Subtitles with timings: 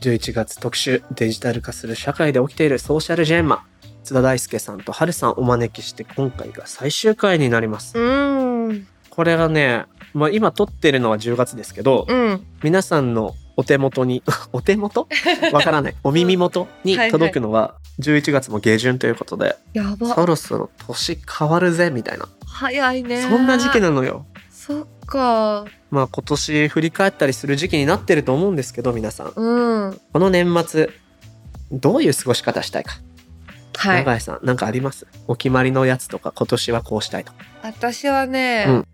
[0.00, 3.66] 11月特集デジタル化する社会で起きているソーシャルジェンマ
[4.02, 8.86] 津田大輔さんと春さんお招きして今回が最終回になりますうーん。
[9.10, 12.46] これがね、まあ、今撮ってるのは10月ですけど、うん。
[12.62, 14.22] 皆さんのお手元に
[14.52, 15.06] お手元？
[15.52, 20.14] わからないお耳元にはいはい届くのは11月も下旬ということで、やば。
[20.14, 23.20] そろそろ年変わるぜみたいな、早いね。
[23.28, 24.24] そんな時期なのよ。
[24.60, 25.64] そっか。
[25.90, 30.00] まあ今年振り返ったりする時期になってると思うんですけど皆さんうん。
[30.12, 30.90] この年末
[31.72, 32.98] どういう過ごし方したいか、
[33.76, 34.04] はい。
[34.04, 35.06] 永井さんなんかあります？
[35.26, 38.86] お決まりのやつとか今年はこうしたいとか私はね、うん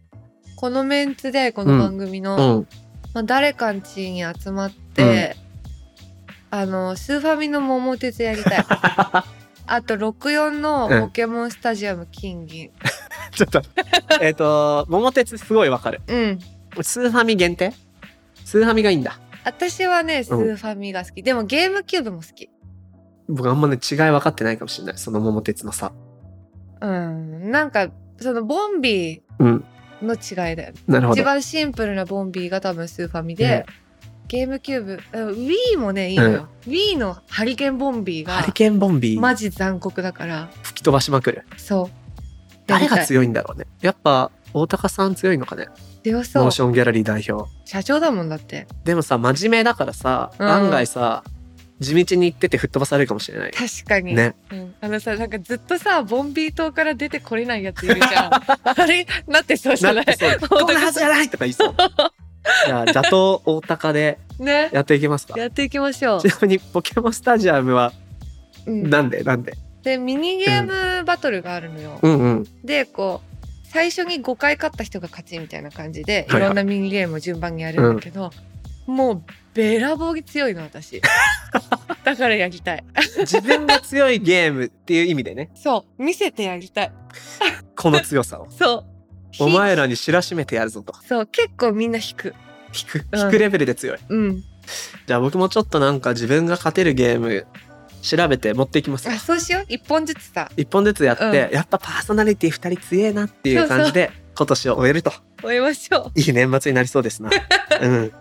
[0.59, 2.69] このメンツでこの番組の、うん
[3.13, 5.37] まあ、誰かん家に集まって、
[6.51, 8.65] あのスーファミの桃鉄やりたい。
[9.69, 12.71] あと64のポケモンスタジアム金銀。
[13.37, 13.63] ちょっと
[14.21, 16.39] えっと桃鉄すごいわかるうん。
[16.83, 17.73] スーファミ限定？
[18.45, 21.23] スーファミがいいんだ私はねスーファミが好き。
[21.23, 22.51] でもゲームキューブも好き。
[23.29, 25.93] 僕あんまね違い分かってないかもしれないその桃鉄の差
[26.81, 27.51] うん。
[27.51, 30.81] なんかそのボンビうんーの違いだよね。
[30.87, 33.65] なるほど一番シンプルなボンビーが多分スーファミで、
[34.29, 36.49] ゲームキューブ、うん Wii もねいいのよ。
[36.67, 40.51] Wii のハリケーンボンビーがハリケーンボンビーマジ残酷だから。
[40.63, 42.06] 吹き飛ばしまくるそう。
[42.67, 43.67] 誰がい強いんだろうね。
[43.81, 45.67] やっぱ大高さん強いのかね。
[46.03, 46.45] 強そう。
[46.45, 46.53] モー。
[46.53, 47.49] ションギャラリー代表。
[47.65, 48.67] 社長だもんだって。
[48.85, 50.49] でもさ真面目だからさ、うん。
[50.49, 51.23] 案外さ
[51.81, 53.51] 地道に行ってて吹っ飛ばされるかもしれない。
[53.53, 54.15] 確かに。
[54.15, 54.35] ね。
[54.51, 58.31] うん、あのさなんかずっとさボンビー島から出てこれないやついるじゃん。
[58.81, 59.07] あれ？
[59.29, 60.07] なってそうじゃない？
[60.49, 61.29] こんなはずじゃない！
[61.29, 61.75] とか言いそう。
[62.67, 64.71] じゃあ打倒大高でね。
[64.73, 65.39] やっていきますか。
[65.39, 67.93] やっていきましょちなみにポケモンスタジアムは
[68.67, 69.23] う、うん、なんで？
[69.23, 69.53] なんで？
[69.87, 72.47] でミニゲームバトルがあるのよ、うんうん。
[72.65, 76.49] でこう最初に5回勝った人が勝ちみたいな感じでいはいはい。
[76.49, 78.33] ろんなミニゲームを順番にやるんだけど、
[78.89, 79.23] もう
[79.55, 81.01] べらぼうに強いの私。
[82.03, 82.85] だからやりたい。
[83.19, 85.51] 自分が強いゲームっていう意味でね。
[85.55, 86.03] そう。
[86.03, 86.93] 見せてやりたい。
[87.77, 88.49] この強さを。
[88.59, 88.85] そ
[89.39, 89.45] う。
[89.45, 90.95] お前らに知らしめてやるぞと。
[91.07, 91.27] そう。
[91.27, 92.35] 結構みんな引く。
[92.75, 93.07] 引く。
[93.13, 94.43] うん引くレベルで強い、うん。
[95.07, 97.47] じゃあ僕もちょっとなんか自分が勝てるゲーム
[98.07, 99.09] 調べて持っていきます。
[99.09, 99.65] よあそうしよう。
[99.69, 100.49] 一本ずつさ。
[100.57, 101.35] 一本ずつやって、うん。
[101.35, 105.13] やっぱパーソナリティ二人強えなっていう感じで今年を終えると。
[105.43, 106.21] 終えましょう。
[106.21, 107.31] いい年末になりそうですな。
[107.83, 108.13] うん。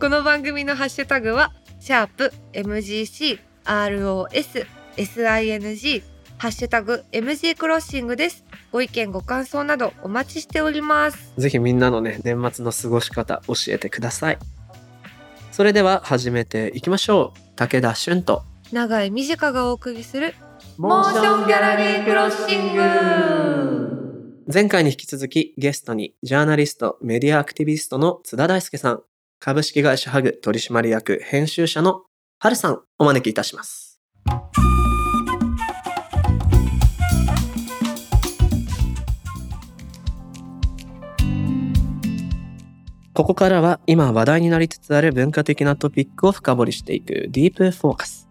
[0.00, 4.66] この番組のハッシュタグはシャープ MGC ROS
[4.96, 6.02] SING
[6.38, 8.44] ハッシュタグ MG クロッシングです。
[8.72, 11.32] ご意見ご感想などお待ちしております。
[11.36, 14.38] ぜひみんなのね年末の過ごし方教えてください。
[15.52, 17.38] それでは始めていきましょう。
[17.56, 18.42] 武田俊と
[18.72, 20.34] 長井美智香がお送りする
[20.78, 24.44] モーションギャラリークロッシング。
[24.52, 29.02] 前回に引き続きゲストにジャーナリストメディアアクティビストの津田大輔さん。
[29.38, 32.02] 株式会社ハグ取締役編集者の
[32.38, 34.00] 春さんお招きいたします。
[43.12, 48.23] ここからは今話題になりつつある文化的なトピックを深掘りしていくディープフォーカス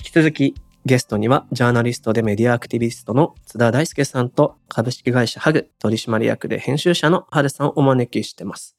[0.00, 0.54] 引き続き
[0.86, 8.78] ゲストにはジャーナリストでメディアアクティビストの津田大輔さんと株式会社ハグ取締役で編集者の春さんをお招きしてます。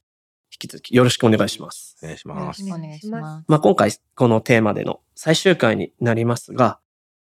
[0.51, 1.95] 引き続きよろしくお願いします。
[2.01, 2.75] お願いしよますろしく。
[2.75, 3.45] お願いします。
[3.47, 6.79] まあ、今回このテーマでの最終回になりますが、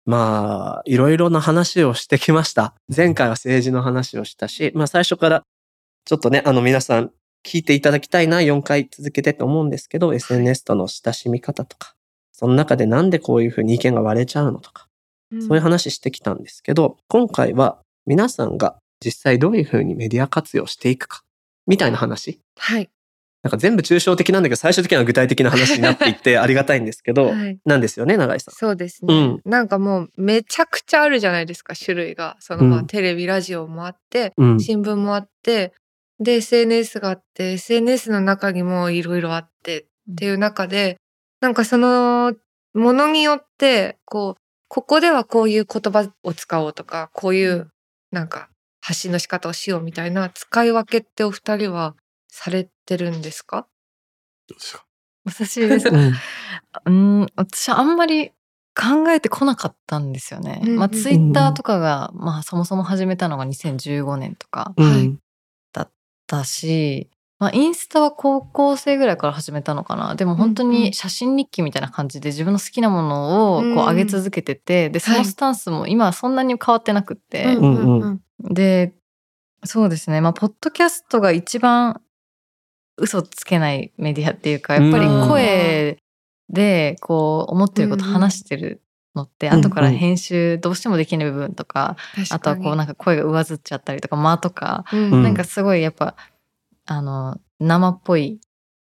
[0.07, 2.73] まあ、いろいろな話をしてきました。
[2.93, 5.43] 前回は政治の話をしたし、まあ最初から
[6.05, 7.11] ちょっとね、あの皆さん
[7.45, 11.93] 聞いていただきたいな、4回続けてと思うんですけど、SNS との親しみ方とか、
[12.43, 14.89] その中でなんでこういうふうに意見が割れちゃうのとか、
[15.31, 21.21] そういう話してきたんですけど、今回は皆さんが実際どういうふうにメディア活用していくか、
[21.67, 22.41] みたいな話。
[22.57, 22.89] はい。
[23.43, 27.57] なんか全部抽象的なんだけど、最終的には具体的な話になっていってありがたいんですけど、はい。
[27.63, 28.55] なんですよね、永井さん。
[28.55, 29.41] そうですね、うん。
[29.45, 32.35] なんかもうめちゃくちゃあるじゃないですか種類が。
[32.41, 34.59] そのまあうんテレビラジオもあってうん。
[34.59, 35.71] 新聞もあって
[36.19, 40.97] で SNS があって SNS の中にもいろいろあってっていう中で
[41.43, 42.33] なんかその
[42.73, 47.67] ものによってこうここではこういう言葉を使おうとかこういう
[48.11, 48.47] なんか
[48.79, 51.95] 発信の仕方をしようみたいな使い分けってお二人は
[52.29, 53.67] されてるんですか？
[54.47, 54.85] どうですか？
[55.25, 55.89] 私です。
[55.89, 56.13] うん。
[56.85, 58.29] うん、私あんまり
[58.73, 60.61] 考えてこなかったんですよね。
[60.63, 64.85] うんうんまあツイッターとかが、まあそもそも始めたのが2015年とかうん。
[64.85, 65.19] はい
[66.25, 67.09] だし、
[67.43, 70.15] まあインスタは高校生ぐらいから始めたのかな。
[70.15, 70.75] でも本当うんうん。
[70.75, 78.53] に写真日記みたいな感じで自分の好きなものをこううん上げ続けてて、で、そのスタンスも今はそんなに変わってなくって、うんうんうん。
[78.53, 78.93] で、
[79.65, 80.21] そうですね。
[80.21, 82.01] まあ、ポッドキャストが一番
[82.97, 85.97] 嘘つけないメディアっていうか、やっぱり声
[86.47, 88.81] でこう思ってること話してる
[89.15, 89.59] のって、うんうん。
[89.59, 91.97] 後から編集どうしてもできない部分とか、
[92.31, 95.23] あとはこうなんかか声が上ずっちゃったりとか、間とか、に、うん。
[95.23, 96.15] なんかすごいやっぱ、
[96.85, 98.39] あの、生っぽい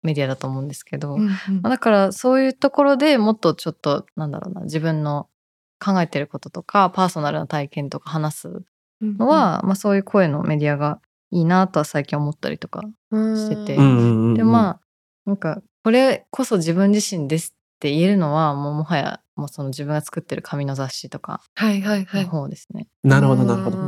[0.06, 5.28] メディアだと思うんですけど、うんうんまあだからそういうところでもっとちょっとなんだろうな自分の
[5.84, 8.62] 考えてることとかパーソナルな体験とか話す
[9.02, 11.00] のは、まあ、そういう声のメディアが
[11.30, 14.80] いいなとは最近思ったりとかしててうんうんうんでもまあ
[15.26, 22.24] なんかこれこそ自分自身ですって言えるのはもうもはやもうその自分が作ってる紙の雑誌とかはいはいはのい。
[22.24, 22.88] 方ですね。
[23.02, 23.78] なるほど、なるほど。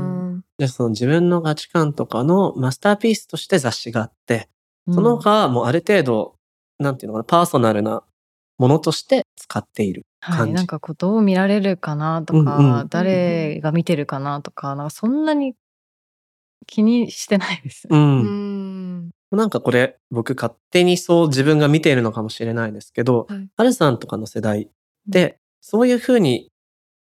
[0.58, 4.48] うんじゃあその自分の価値観とかのマスターピースとして雑誌があって、
[4.92, 6.34] その他はもうある程度、
[6.78, 8.02] なんていうのかな、パーソナルな
[8.58, 10.52] ものとして使っているはい。
[10.52, 15.54] なんかこうどう見られるかなとか、うんうん誰が見てるかなとかなんかそんなに
[16.66, 17.86] 気にしてないです。
[17.88, 17.94] う。
[17.94, 24.70] うんんなんかこれ、僕勝手にそう自分が見ているのかもしれないですけど、はいハルさんとかの世代
[25.06, 26.50] で、そういうふうに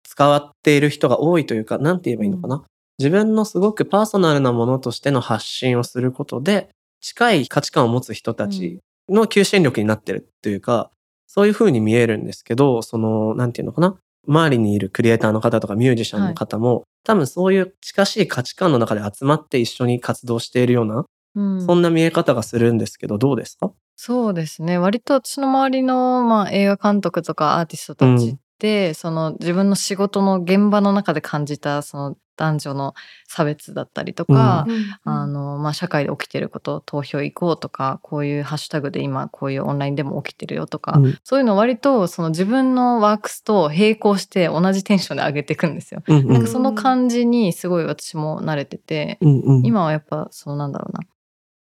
[0.03, 2.63] 使っている人が多いというか、なんて言えばいいのかな。
[3.01, 6.69] 自分のすごくパーソナルなものとしての発信をすることで、
[7.01, 10.91] 近い価値観を持つ人たちの求心力になってるっていうか、
[11.25, 13.97] そういうふうに見えるんですけど、その、なんていうのかな？
[14.27, 21.65] 周りにいるクリエイターの方とかミュージシャンの方も、多分そういう近しい価値観の中で集まって一緒に活動しているような、うん。
[21.65, 23.71] そんな見え方がするんですけど、どうですか？
[23.95, 24.77] そうですね。
[24.77, 32.93] 割と私の周りの、まあ、映画監督とかアーティストたちって、その自分の仕事の現場の中で感じたその男女の
[33.27, 34.67] 差別だったりとか、
[35.03, 41.17] あのまあ、社会で起きてること投票行こうとかこういうハッシュタグで今こういうオンラインでも起きてるよとか、うん。
[41.23, 46.03] そういうのを割とその自分のワークスと並行して同じテンションで上げていくんですよ。
[46.07, 46.27] うんうん。
[46.27, 49.65] なんかその感じにすごい私も慣れてて、うんうん。
[49.65, 51.01] 今はやっぱそのなんだろうな。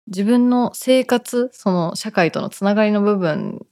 [0.08, 3.66] 自分の生活その社会とのつながりの部分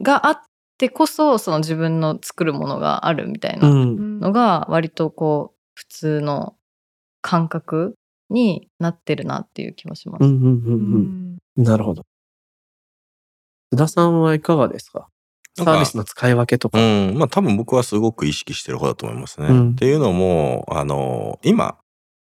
[0.00, 0.40] があっ
[0.78, 6.56] てこそその自分の作るものがあるみたいうなんのが割とこう普通の
[7.22, 7.94] 感覚
[8.30, 10.24] になってるなっていう気もします。
[10.24, 12.04] うんうんうんうんなるほど。
[13.72, 15.08] 須田さんはいかがですか
[15.56, 16.78] サービスの使い分けとか。
[16.78, 19.46] うん、まあ多分僕はすごく意識してる方だと思いますね。
[19.48, 21.78] うんっていうのも、あの、今、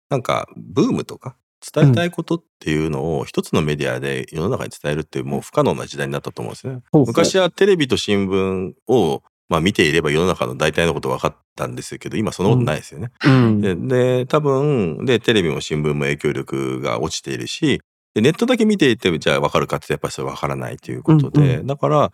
[0.09, 1.35] なんかブームとか
[1.73, 6.79] 伝えたいことっていうのを一つのメディアで世の中に伝えるってもう不可能な時代になったと思うんですね。
[6.93, 13.11] 昔はテレビと新聞をまあ見ていれば世の中の大体のこと分かったんですけど、今そんなことないですよね。
[13.25, 13.61] うん。
[13.61, 17.81] でで多分でテレビも新聞も影響力が落ちているし
[18.13, 22.05] でネットだけ見ていてじゃあ分かるかってやっぱりそれ分からないということで、うんうだからや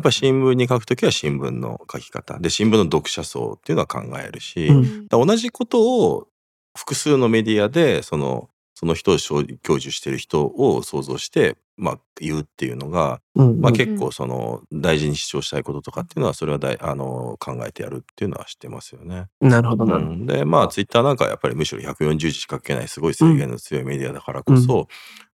[0.00, 5.08] っぱり新聞に書くときは新聞の書き方で新聞の読者層っていうのは考えるし、うん。
[5.08, 6.28] 同じことを
[6.76, 9.42] 複数のメディアでそのその人を享
[9.78, 19.26] 受している人を想像して、まあ、言うっていうのが、うんまあ、うん結構その大事に主張したいこととかっていうのはそれは大あの考えてやるっていうのは知ってますよね。
[19.40, 20.12] なるほどなるほど。
[20.12, 24.86] うん、でまあツイッターなんかはやっぱりむしろ140字しか書けないすごい制限の強いメディアだからこそ、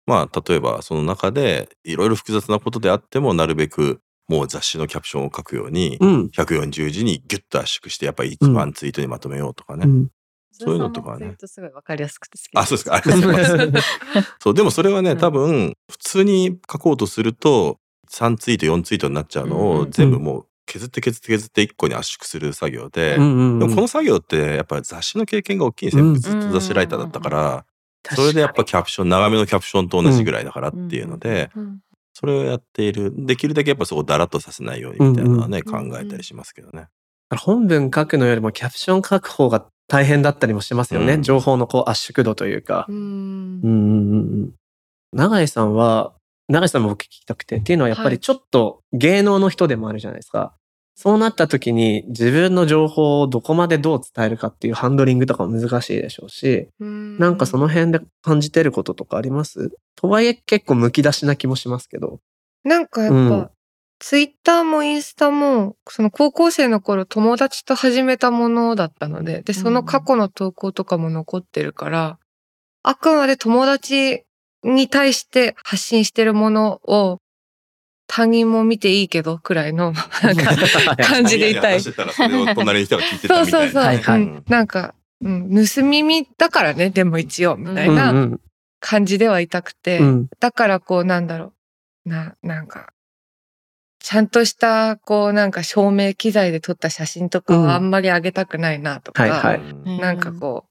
[0.07, 6.31] まあ例えばその中でいろいろ複雑なことであってもなるべくもう雑誌のキャプションを書くようにうん。
[6.35, 9.85] 140字にギュッと圧縮してやっぱり一番ツイートにまとめようとかね。
[9.87, 10.09] うん
[10.57, 11.35] そういうのとかはね。
[11.45, 12.95] すごいわかりやすくて好きあそうですか。
[12.95, 13.89] ありがとうございます。
[14.41, 15.19] そう でもそれはね うん。
[15.19, 17.79] 多分普通に書こうとすると
[18.11, 27.67] 3ツイート4ツイートになっちゃうのを全部もう削って削って削って1個に圧縮する作業で、でもこの作業ってやっぱり雑誌の経験が大きいんですよ、うん僕ずっと雑誌ライターだったから、
[28.15, 31.81] それでやっぱキャプション長めのキャプションと同じぐらいだからっていうので、うん
[32.17, 33.13] それをやっている。
[33.27, 36.87] できるだけやっぱそこをだらっとさせないようにみたいなのはね、考えたりしますけどね。
[37.37, 41.15] 本文書くのよりもキャプション書く方が大変だったりもしますよね。
[41.15, 42.87] うん情報のこう圧縮度というか。
[42.89, 44.51] うんうんうんうんうん。
[45.13, 46.15] 永井さんは、
[46.49, 50.55] 永井さんも僕聞きたくて、っていうのはやっぱはいりちょっと芸能の人でもあるじゃないですか。
[50.97, 59.71] そうなった時に自分の情報をどこまでどう伝えるかっていうハンドリングとかも難しいでしょうし、なんかその辺で感じてることとかあります？
[59.97, 62.21] とはいえ結構むき出しな気もしますけど。
[62.63, 63.51] なんかやっぱ、うん
[63.99, 72.19] ツイッターもインスタも、その高校生の頃友達と始めたものだったので、で、その過去の投稿とかも残ってるから、
[72.83, 74.25] あくまで友達
[74.63, 77.21] に対して発信してるものを
[78.07, 80.55] 他人も見ていいけどくらいの なんか
[80.99, 81.81] 感じでいたい。
[81.81, 83.59] それを隣の人が聞いてたみたいな。
[83.59, 83.83] そうそうそう。
[83.83, 84.45] はいはいうん。
[84.49, 87.95] なんか、うん、盗み見だからね、でも一応、みたいうん。
[87.95, 88.41] うなん。
[88.81, 90.29] 感じではいたくて、うん。
[90.41, 91.55] だからこうなんだろ
[92.05, 92.09] う。
[92.09, 92.93] な、なんか、
[94.05, 97.63] ちゃんとした、こうなんか照明機材で撮った写真とかうん。
[97.65, 99.61] はあんまり上げたくないなとか、はいはい。
[99.61, 99.97] うん。
[99.99, 100.71] なんかこう、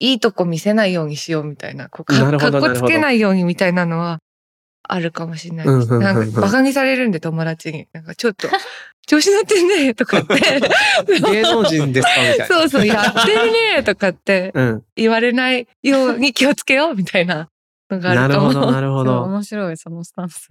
[0.00, 4.18] いいとこ見せないようにしようみたいな、こうかかっこつけないようにみたいなのは
[4.82, 5.74] あるかもしれないです。
[5.74, 5.96] うんうんうん。
[5.98, 8.48] うんなんかバカにされるんで友達に、なんかちょっと
[9.06, 10.34] 調子乗ってんねとかって、
[11.30, 12.46] 芸能人ですかみたいな。
[12.46, 14.84] そうそう、やってるねとかってうん。
[14.96, 17.48] 言われないように気をつけようみたいな
[17.90, 18.52] のがあるかも。
[18.52, 19.22] なるほど、 なるほど。
[19.22, 20.48] 面白いそのスタンス。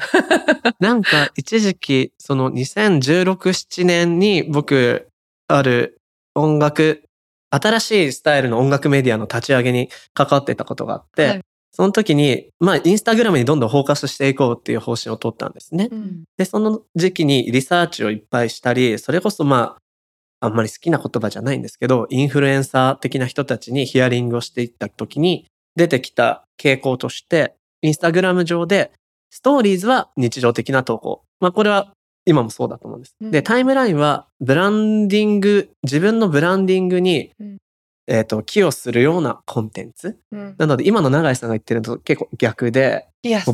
[0.80, 5.08] なんか、一時期、その2016、7年に僕、
[5.48, 6.02] ある
[6.34, 7.04] 音楽、
[7.50, 11.42] 新しいスタイルの音楽メディアの立ち上げに関わってたことがあって、はい
[11.76, 15.90] その時に、まあ、インスタグラムにどんどんフォーカスしていこうっていう方針を取ったんですね。
[15.92, 19.76] うんで、その時期にリサーチをいっぱいしたり、それこそま
[20.40, 28.92] あ、あんまり好きな言葉じゃないんですけど、インフルエンサー的な人たちにヒアリングをしていった時に出てきた傾向として、インスタグラム上で、
[29.30, 31.24] ストーリーズは日常的な投稿。
[31.40, 31.92] まあこれは
[32.26, 33.16] 今もそうだと思うんです。
[33.22, 37.58] うんで、タイムラインはブランディング、自分のブランディングに、うん
[38.08, 40.20] えっ、と、寄与するようなコンテンツ？
[40.32, 40.56] うん。
[40.58, 43.08] なので今の永井さんが言ってるのと結構逆で、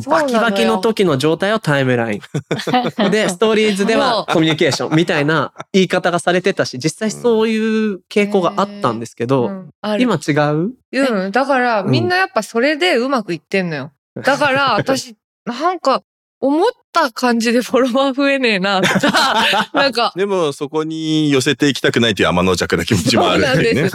[0.06, 2.20] バキバキの時の状態をタイムライン。
[3.10, 9.70] で、ストーリーズではコミュニケーションみたいな言い方がされてたし、実際そういう傾向があったんですけど、うん。
[9.80, 10.02] ある。
[10.02, 10.74] 今違う？
[10.92, 11.90] うん、だからうん。
[11.90, 13.92] みんなやっぱそれでうまくいってんのよ。
[14.22, 15.16] だから 私、
[15.46, 16.02] なんか
[16.42, 19.34] 思った感じでフォロワー増えねえなとか、
[19.72, 23.88] なんか、でもそこに寄せていきたくないという天の弱な気持ちもあるんでね。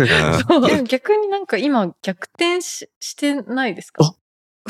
[0.87, 4.05] 逆になんか今逆転ししてないですか？
[4.05, 4.13] あ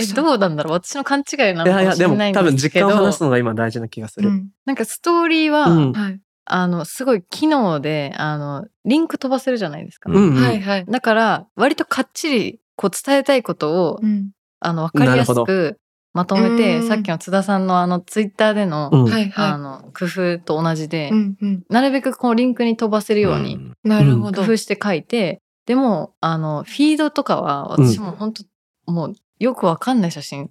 [0.02, 0.74] えどうなんだろう？
[0.74, 2.88] 私の勘違いなのかもしれないん多分ですけど。
[2.88, 4.30] 実感を話すのが今大事な気がする。
[4.30, 4.50] うん。
[4.66, 5.92] なんかストーリーは、うん。
[5.94, 6.20] はい。
[6.46, 10.44] あのすごい機能であのリンク飛ばせるじゃないですか、うんうん。
[10.44, 10.86] はいはい。
[10.88, 14.32] だから割とかっちりこう伝えたいことを、うん。
[14.60, 15.80] あの分かりやすなるく
[16.18, 21.12] まとめてうんさっきの津田さんのあのツイッターでの,、うんあの工夫と同じで、い。
[21.12, 21.64] うんうん。
[21.70, 24.42] なるべくこうリンクに飛ばせるようにんなるほど。
[24.42, 28.44] 工夫して書いて、でもあのフィードとかは私も本当、
[28.92, 30.50] もうよくわかんない写真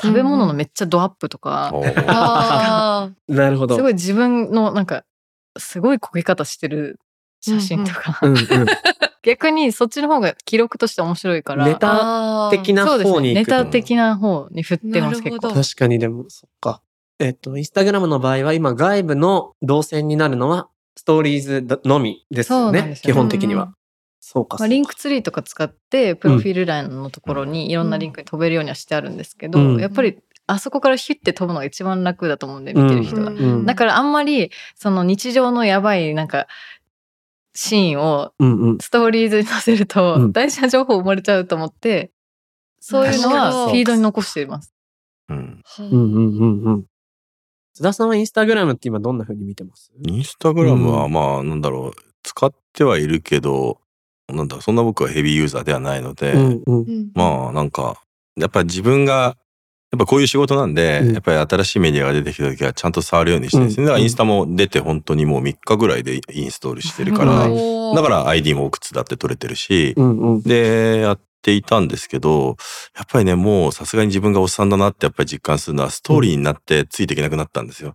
[0.00, 3.76] 食べ物のめっちゃドアップとか、おーあなるほど。
[3.76, 5.04] すごい自分のなんか
[5.56, 6.98] すごい焦げ方してる
[7.40, 8.36] 写真とか、うんうん、
[9.24, 12.50] 逆にそっちの方が記録として面白いからネタ。
[12.50, 13.64] 的な方に行くと。
[13.64, 16.82] タ的な方に振ってます結構確かにでも、そっか。
[17.18, 22.82] えっと、インスタグラムの場合は今外部の動線になるのはストーリーズのみですよね。
[22.82, 23.62] ね基本的には。
[23.64, 23.74] うんう
[24.20, 24.56] そうか。
[24.58, 36.46] まあ、リンクツリーとか使ってプロフィール欄のところにいろんなリンクに飛べるようにはしてあるんですけど、うんやっぱりあそこからヒュッて飛ぶのが一番楽だと思うんで見てる人が、うんうんだからあんまりその日常のやばいなんか
[37.54, 38.32] シーンを。
[38.80, 42.12] ストーリーズに載せるうとん大事な情報生まれちゃうと思って、
[42.80, 44.74] そういうのはフィードに残しています。
[45.28, 46.84] うんはうんうんうんうん。
[47.72, 49.92] 津田さんはインスタグラムって今どんな風に見てます？
[50.06, 51.92] インスタグラムはうんまあなんだろう
[52.22, 53.80] 使ってはいるけど
[54.28, 56.78] なんだそんな僕はヘビーユーザーではないので、うんうん。
[56.78, 58.00] うんまあなんか
[58.36, 59.36] やっぱり自分が
[59.94, 63.82] やっぱこういう仕事なんで、うんやっぱり新しいメディアが出てきた時はちゃんと触るようにしてですね。
[63.82, 70.42] うんだからインスタも出て本当にもう3日ぐらいでインストールしてるから、はいおーだから ID もお靴だって取れてるし、うんうん。
[70.42, 72.56] で、やっていたんですけど、
[72.96, 77.94] やっぱりね、もうさすがに自分がおっさんだなってやっぱり実感するのはストーリーになってついていけなくなったんですよ。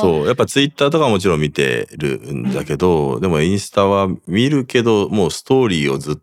[0.00, 0.26] そう。
[0.26, 6.22] やっぱツイッターとかはもちろん見てるんだけど、でもインスタは見るけど、もうストーリーをずっと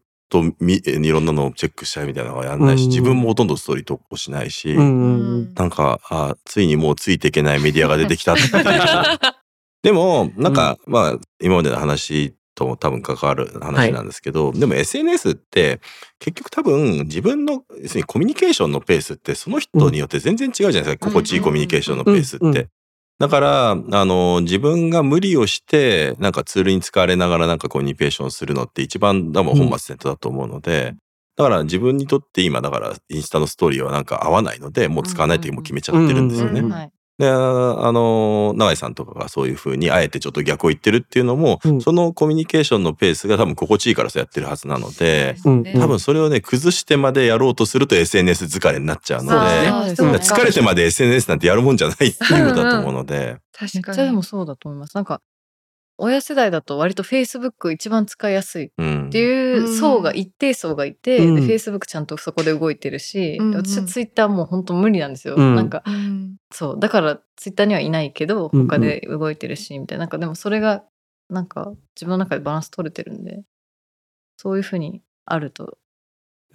[0.59, 5.53] 見いろんなのをチェックしたいみたいなのはやんないし、うん自分もほとんどストーリー投稿しないし、うんうんうん。
[5.53, 8.49] なんか、あついにもうついていけないメディアが出てきたっていう。
[9.83, 15.81] でも、なんか、まあ、今までの話とも多分関わる話なんですけど、でも SNS って
[16.19, 21.07] 結局多分自分の、要するにコミュニケーションのペースってその人によって全然違うじゃないですか。
[21.07, 22.69] 心地いいコミュニケーションのペースって。
[23.19, 30.95] うんうんだから、あの、自分が無理をして、なんかツールに使われながらなんかコミュニケーションするのって一番多分本末転倒だと思うので、
[31.37, 36.91] だから自分にとって今、だからインスタのストーリーはなんか合わないので、もう使わないともう決めちゃってるんですよね。
[37.19, 41.81] で、あの、永井さんとかがそういうふうにあえてちょっと逆を言ってるっていうのも、うん。
[41.81, 49.31] そのコミュニケーションのペースが多分心地いいからそうやってるはずなので、うん多分それをね、崩してまでやろうとすると SNS 疲れになっちゃうの
[49.85, 50.11] で、ですね。
[50.11, 53.97] 疲れてまで SNS なんてやるもんじゃないっていうことだと思うので、確かに。
[53.97, 54.95] でもそうだと思います。
[54.95, 55.21] なんか
[55.97, 59.09] 親世代だと割と Facebook 一番使いやすいっうん。
[59.11, 61.35] ていう層が一定層がいて、うん。
[61.35, 65.55] で Facebook ちゃんとそこで動いてるし、うんうん私は Twitter もう本当無理なんですよ、うん。
[65.55, 66.22] なんかうん
[66.53, 70.83] そうだから Twitter にはいないけどうんうん他で動いてるしみたいななんかでもそれが
[71.29, 73.43] なんか自分の中でバランス取れてるんで
[74.37, 75.77] そういうふうにあると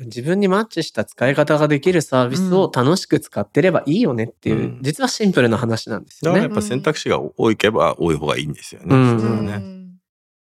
[0.00, 6.62] 自分にマッチした使い方ができるサービスを楽しく使ってればいいよねっていう、うん実はシンプルな話なんですよねだからやっ。
[6.62, 8.95] ぱ選択肢が多いけば多い方がいいんですよね。
[8.95, 9.19] うん。
[9.19, 9.78] うん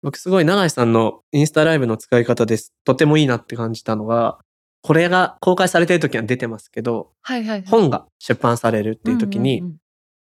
[0.03, 2.73] 僕すごい永井さんのインスタライブの使い方です。
[2.85, 4.39] とてもいいなって感じたのが、
[4.83, 7.65] これが公開されてる時は出てますけど、はいはいはい。
[7.67, 9.62] 本が出版されるっていう時に、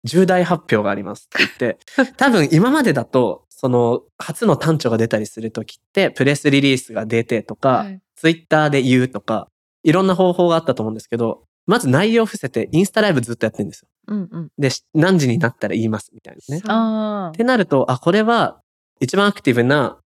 [0.03, 1.73] 重大発表がありますって言
[2.07, 9.47] って、 多分今までだと、その初の単調が出たりする時って、プレスリリースが出てとか、はいツイッターで言うとか、
[9.81, 13.87] いろんな方法があったと思うんですけど、まず内容を伏せてインスタライブずっとやってるんですよ。
[14.09, 17.29] うんうんで、し何時になったら言いますみたいなね。
[17.29, 18.61] ってなると、あ、これは
[18.99, 19.97] 一番アクティブな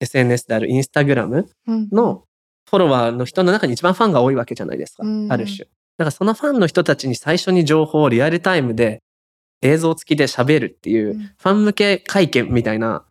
[0.00, 2.24] SNS であるインスタグラムうんの
[2.68, 5.06] フォロワーの人の中に一番ファンが多いわけじゃないですか。
[5.06, 5.58] うんある種。
[5.58, 9.02] だからそのファンの人たちに最初に情報をリアルタイムで
[9.62, 13.04] 映像付きで喋るっていう、うんファン向け会見みたいな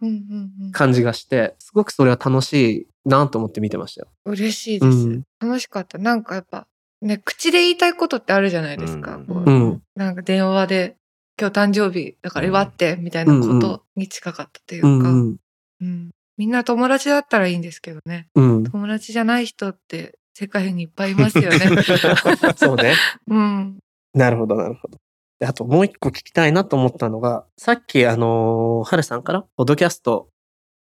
[0.72, 4.08] 感じがして、すごくそれは楽しいなと思って見てましたよ。
[4.26, 6.68] 嬉しいです、うん楽しかったなんかやっぱ
[7.02, 9.50] ね口で言いたいことってあるじゃないですか、うんこう。
[9.50, 10.98] うんなんか電話で
[11.40, 15.38] 今日誕生日だから祝ってみたいなことに近かったというか、うんうん。
[15.82, 18.64] うんみんな友達だったらいいんですけどねうん。
[18.64, 21.60] 友達じゃない人って世界にいっぱいいますよね。
[22.58, 22.94] そうね。
[23.28, 23.80] うん。
[24.14, 24.98] なるほど、なるほど。
[25.40, 30.30] であともう一個聞きたいなと思ったのが、さっきあのー、はるさんから、ポッドキャスト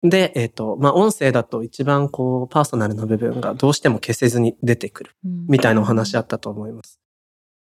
[0.03, 7.01] で、えっ、と、まあ、音声だと一番こう、パーソナルな部分がどうしても消せずに出てくる、うんみたいなお話あったと思います。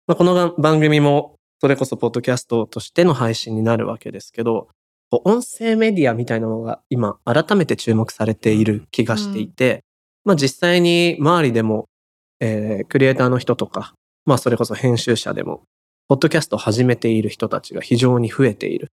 [0.07, 4.67] まあ、このが番組も、それこそポッドキャストとしての配信になるわけですけど、
[5.25, 9.83] 音声メディアみたいなのが今、改めて注目されている気がしていて、
[10.25, 11.85] まあ、実際に周りでも、
[12.39, 13.93] えークリエイターの人とか、
[14.25, 15.63] まあそれこそ編集者でも、
[16.07, 18.91] ポッドキャストを始めている人たちが非常に増えている。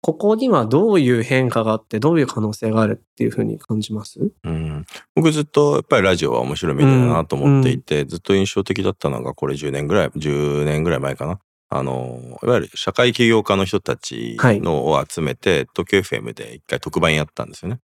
[0.00, 4.20] ここにはどういう変化があって、どういう可能性があるっていうふうに感じます？
[4.44, 17.80] うん、僕ずっとやっぱりラジオは面白いメディアだなと思っていて、ずっと印象的だったのがこれ10年ぐらい10年ぐらい前かなあのいわゆる社会起業家の人たちのを集めて、東京 FM で一回特番やったんですよね。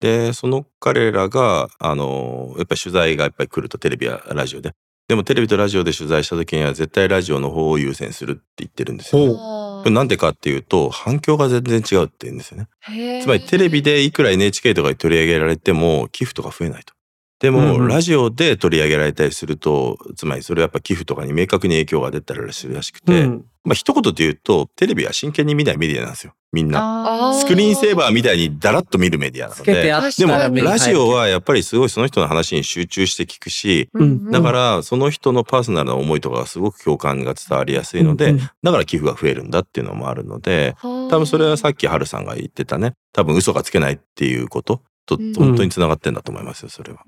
[0.00, 4.72] でその彼らがあのやっぱり取材がやっぱり来るとテレビやラジオで
[5.08, 9.34] でもテレビとラジオで取材した時には絶対ラジオの方を優先するって言ってるんですよ。
[9.34, 12.68] ほうこれなんでかっていうと反響が全然違うって言うんですよね。
[13.22, 16.94] つまりテレビでいくら NHK とかに取り上げられても寄付とか増えないと。
[17.40, 17.88] でも、うんうん。
[17.88, 23.44] ラジオで取り上げられたりするとつまりそれはやっぱ寄付とかに明確に影響が出たりするらしくて、うん。
[23.64, 27.34] まあ一言で言うとテレビは真剣に見ないメディアなんですよみんな。
[27.34, 29.74] スクリーンセーバーみたいにダラッと見るメディアなので。
[29.82, 42.94] でもラジオはやっぱりすごいその人の話に集中して聞くし、うんだからその人のパーソナルな思いとかがすごく共感が伝わりやすいので、うんだから寄付が増えるんだっていうのもあるので、多多分それはさっきハルさんが言ってたね。
[43.12, 45.34] 多分嘘がつけないっていうこととうん。
[45.34, 47.00] 本当につながってんだと思いますよそれは。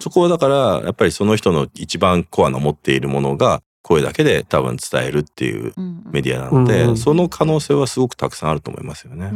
[0.00, 9.30] そこはだからやっぱりその人の一番コアの持っているものが声だけで多分伝えるっていううんメディアなので、うんその可能性はすごくたくさんあると思いますよね。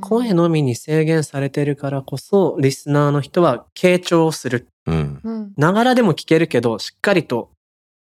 [0.00, 4.68] 声のみに制限されてるからこそ、リスナーの人は傾聴をする。
[5.56, 7.50] ながらでも聞けるけど、しっかりと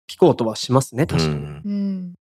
[0.09, 1.33] 聞こうとはしますね、確かに。
[1.35, 2.13] うんうん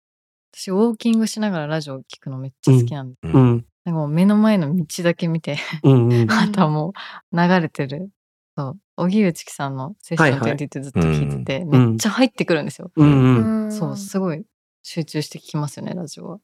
[0.55, 3.65] 私ウォーキングしながらラジオ聞くのめっちゃ好きなんで、うんうん。
[3.87, 6.31] なんかもう目の前の道だけ見てうんうん。
[6.31, 6.93] あとはも
[7.33, 8.11] う流れてる
[8.57, 10.53] そう荻内樹さんのセッションはいはい。
[10.53, 11.71] 20ってずっと聞いてて、ん。
[11.71, 13.09] めっちゃ入ってくるんですよ、うん。
[13.09, 13.69] うん。
[13.69, 13.73] ん。
[13.73, 14.45] そうすごい
[14.83, 16.39] 集中して聞きますよねラジオは、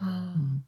[0.00, 0.64] うん。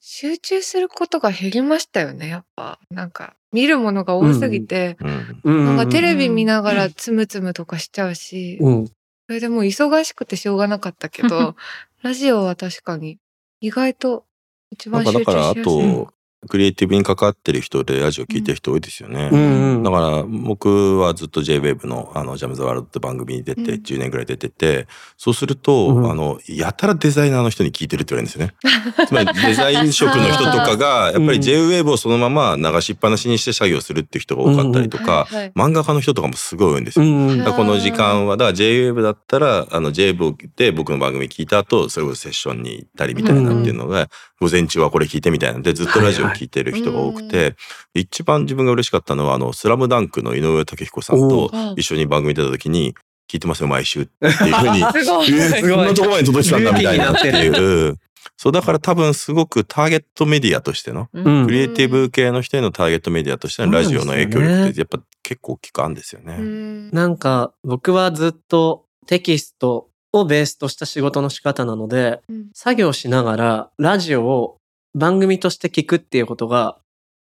[0.00, 2.78] 集中することが減りましたよねやっぱ。
[2.90, 5.40] なんか見るものが多すぎて、うん。
[5.44, 5.64] うん。
[5.64, 8.86] なんかテレビうん見ながらつむつむとかしちゃうし、うん。
[8.86, 8.92] そ
[9.28, 11.56] れでもう忙しくてしょうがなかったけど
[12.02, 13.18] ラジオは確かに
[13.60, 14.26] 意外と
[14.70, 15.74] 一番集中かだからあしやすい。
[15.74, 16.14] と
[16.48, 19.30] クリエイティブに関わってる人でラジオ聞いてる人多いですよね。
[19.32, 19.82] うんうん。
[19.84, 29.06] だから僕はずっと JWAVE のあのジャム・ザ・ワールドって番組に出てうん10年ぐらい出てて、そうすると、うんあのやたらデザイナーの人に聞いてるって言われるんですよね。
[29.06, 37.04] つまりデザイン職の人とかがやっぱり JWAVE をそのまま流しっぱなしにして作業するっていう人が多かったりとか、はいはい漫画家の人とかもすごい多いんですよ。
[37.04, 44.08] うんこの時間はだから JWAVE だったらあの JWAVE で僕の番組聞いた後それこそセッションに行ったりみたいなっていうのが、
[44.40, 47.54] 午前中はこれ聞いてみたいなんでずっとラジオ聞いてる人が多くて、
[47.94, 52.94] 一番自分が嬉しかったのはあの「スラムダンクの井上武彦さんとお一緒に番組出た時に
[53.30, 55.26] 「聞いてますよ毎週」っていうふうにすごい。
[55.30, 57.12] えーこんなところまで届いてたんだみたいな。
[57.12, 57.98] っていう。
[58.36, 61.46] そう、だから多分すごくターゲットメディアとしての、うん。
[61.46, 66.36] クリエイティブ系の人へのターゲットメディアとしてのラジオの影響力ってやっぱ結構大きくあるんですよね。
[66.38, 66.90] うん。
[66.90, 72.46] なんか僕はずっとテキストをベースとした仕事の仕方なので、うん。
[72.54, 74.56] 作業しながらラジオを
[74.94, 76.78] 番組として聞くっていうことが、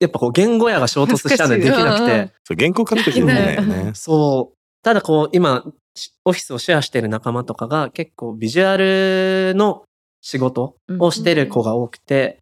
[0.00, 3.92] やっぱこう言語やが衝突しちゃうのでできなくて、 そう原稿書くときにでね。
[3.94, 4.56] そう。
[4.82, 9.84] ただこう今、しオフィスをシェアしてる仲間とかが結構ビジュアルの
[10.22, 12.38] 仕事をしてる子が多くて、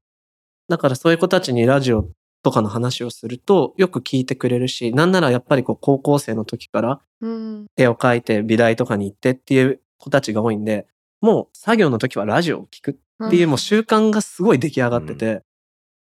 [0.68, 2.08] だからそういう子たちにラジオ
[2.42, 10.86] とかの話をするとよく聞いてくれるし、なんならやっぱりこう高校生の時からうん絵を描いて美大とかに行ってっていう子たちが多いんで、
[11.20, 12.94] もう作業の時はラジオを聞くっ
[13.28, 15.42] ていうもう習慣がすごい出来上がってて、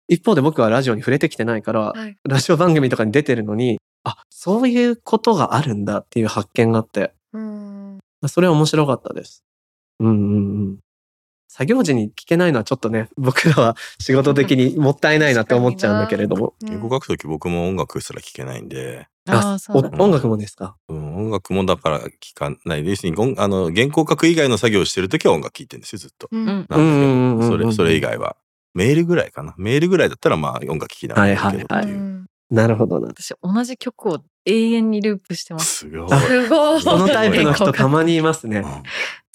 [0.08, 2.18] 一方で僕はラジオに触れてきてないから、はい。
[2.28, 8.00] ラジオ番組とかに出てるのに、あ、そういうことがあるんだっていう発見があって、うん。
[8.28, 9.44] それは面白かったです。
[10.00, 10.80] うんうんうん。
[11.54, 16.54] 作業時に聞けないのはちょっとね、 僕らは仕事的に もったいないなって思っちゃうんだけれども。
[16.66, 20.78] 原稿書くとき僕も音楽すら聞けないんで、ああ、音楽もですか？
[20.88, 26.30] うん、音楽もだから聞かないですにあの原稿書く以外の作業をしてるときは音楽聞いてるんですよずっと。
[26.32, 28.38] うんなんうんうんそれそれ以外は
[28.74, 31.96] メールぐらいかなメールぐらいだったらまあ音楽聞きながらやるけどっていう。
[31.96, 33.08] うんなるほどな。
[33.08, 35.88] 私同じ曲を永遠にループしてます。
[35.88, 36.08] すごい。
[36.12, 36.82] あ すごい。
[36.82, 38.84] そのタイプの人たまにいますねうん。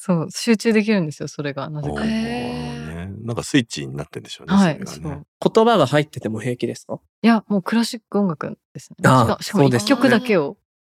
[0.07, 1.69] そう、集中できるんですよ、それが。
[1.69, 2.05] なぜか。
[2.05, 4.55] ね、なんかスイッチになってんでしょうね。
[4.55, 5.27] はい、ねそう。
[5.53, 7.01] 言葉が入ってても平気ですか？
[7.23, 8.97] や、もうクラシック音楽ですね。
[9.05, 10.57] ああしかもそうです一曲だけを。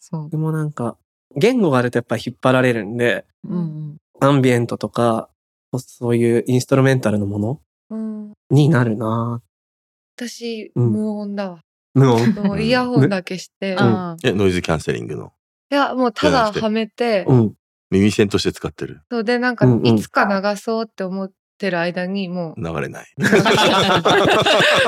[0.00, 0.22] そう。
[0.24, 0.98] 僕もなんか、
[1.36, 3.96] 言語があるとやっぱり引っ張られるんで、うんうん。
[4.20, 5.30] アンビエントとか、
[5.78, 9.40] そういうインストルメンタルのものうんになるな
[10.16, 11.60] 私、うん無音だわ。
[11.94, 12.34] 無音？
[12.34, 13.76] もうイヤホンだけして。
[14.24, 15.32] え、ノイズキャンセリングの？
[15.72, 17.54] いや、もうただはめて、うん。
[17.90, 19.00] 耳栓として使ってる。
[19.10, 23.06] そうで、なんかうんうんいつか流そうって思ってる間に、もう、流れない。
[23.16, 23.40] 終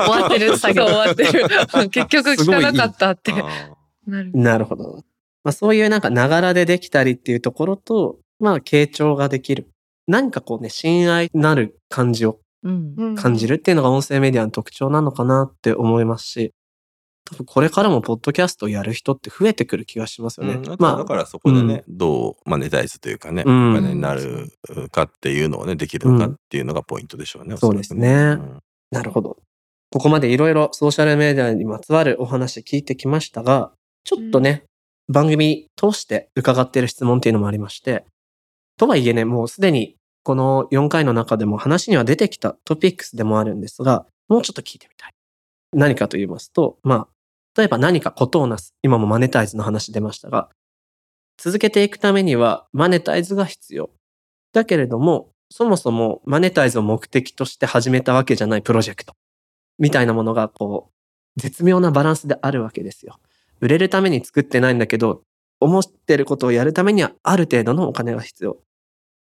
[0.09, 1.47] わってる作業終わってる。
[1.89, 3.33] 結局聞かなかったって
[4.05, 4.31] なる。
[4.33, 5.03] なるほど。
[5.43, 9.69] まあそういうなんかながらでできたりっていうところと、まあ傾聴ができる。
[10.07, 12.93] 何かこうね、親愛なる感じをうん。
[12.97, 16.53] うん感じるっていうのが音声メディアの特徴なのかなって思いますし、
[17.25, 20.53] 多分これからもポッドキャストをやる人って増えてくる気がしますよね。
[20.53, 24.51] うん、まあ、はだからそこでね、どうマネタイズというかね、うんお金になる
[24.91, 27.57] かっていうのをね、できるのかっていうのがポイントでしょうね。
[27.57, 28.37] そうですね
[28.91, 29.37] なるほど。
[29.91, 33.71] ここまでいろいろソーシャルメディアにまつわるお話聞いてきましたが、
[34.03, 34.63] ちょっとね、
[35.07, 38.05] 番組通して伺っている質問っていうのもありまして、
[38.77, 45.13] とはいえね、もうすでにこの4回の中でも話には出てきたトピックスでもあるんですが、もうちょっと聞いてみたい。
[45.71, 47.07] 何かと言いますと、まあ、
[47.57, 48.75] 例えば何かことをなす。
[48.83, 50.49] 今もマネタイズの話出ましたが、
[51.37, 53.89] 続けていくためにはマネタイズが必要。
[54.53, 59.13] だけれども、そもそもマネタイズを目的として始めたわけじゃないプロジェクト。
[59.77, 60.91] みたいなものが、こ
[61.37, 63.17] う、絶妙なバランスであるわけですよ。
[63.59, 65.21] 売れるために作ってないんだけど、
[65.59, 68.57] 思ってることをやるためにはある程度のお金が必要。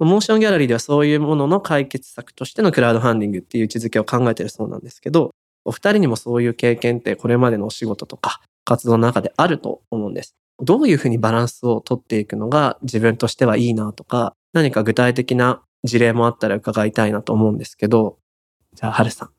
[0.00, 5.30] モーションギャラリーではそういうものの解決策としてのクラウドファンディングっていう位置づけを考えてるそうなんですけど、
[5.64, 10.36] お二人にもそういう経験ってこれまでのお仕事とか活動の中であると思うんです。
[10.60, 18.18] どういうふうにバランスを取っていくのが自分としてはいいなとか、何か具体的な事例もあったら伺いたいなと思うんですけど、
[18.74, 19.30] じゃあ、はるさん。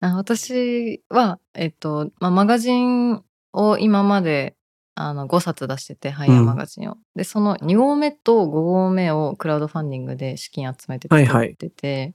[0.00, 4.56] あ私は、えっと、まあ、マガジンを今まで
[4.94, 6.96] あの5冊出してて、ハイヤーマガジンを。
[7.14, 12.14] で、その2号目と5号目をクラウドファンディングで資金集めて作はいってて、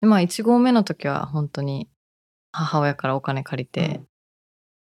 [0.00, 1.88] でまあ1号目の時は本当に
[2.56, 4.06] 母親からお金借りて、うん。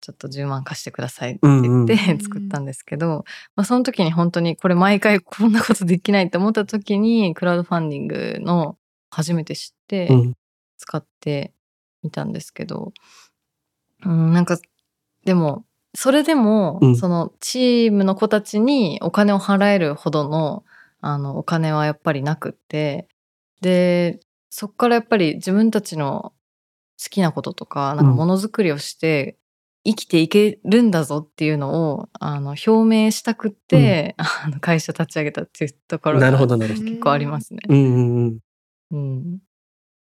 [0.01, 8.77] ちょっと10万貸してくださいって言って、 作ったんですけど、まあ、その時に本当にこれ毎回こんなことできないって思った時にクラウドファンディングの
[9.09, 10.35] 初めて知って、うん。
[10.77, 11.53] 使って
[12.01, 12.93] みたんですけど、
[14.05, 14.57] うん、なんか
[15.25, 16.95] でもそれでも、うん。
[16.95, 20.63] そのチームの子たちにお金を払えるほどの
[21.01, 23.07] あのお金はやっぱりなくって
[23.61, 24.19] で
[24.49, 26.33] そっからやっぱり自分たちの
[27.01, 29.37] 好きなこととかなんかものづくりをして
[29.85, 36.85] 生きていけるんだぞっていうのをあの表明したくって、あの会社立ち上げたっていうところがなるほど、なるほど。
[36.85, 37.61] 結構ありますね。
[37.69, 38.39] うんうんうん。
[38.91, 39.39] うん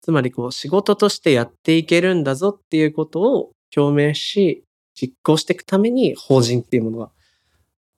[0.04, 7.10] つまりこう仕事としてやっていけるんだぞっていうことを表明し、実行していくために法人っていうものが。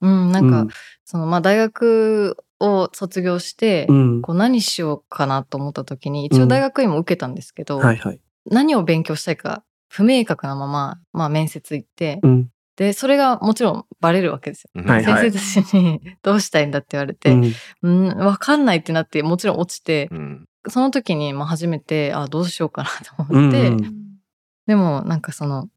[0.02, 0.68] うん、なんか、うん
[1.04, 4.22] そのまあ大学を卒業して、うん。
[4.22, 8.20] こう何しようかなと思った時に一応大学院も受けたんですけど、はいはい。
[8.46, 12.50] 何を勉強したいか不明確なまま、まあ、面接行って、うん。
[12.76, 14.70] で、それがもちろんバレるわけですよ。
[14.74, 14.84] うん。
[14.90, 15.30] はいはい。
[15.32, 17.52] 先生たちに どうしたいんだって言われて、うん。
[17.82, 20.44] うん、わかんないってなって、もちろん落ちて、うん。
[20.68, 24.18] その時にまあ初めて、あ、どうしようかなとうん思って、うん。
[24.66, 25.68] でもなんかその、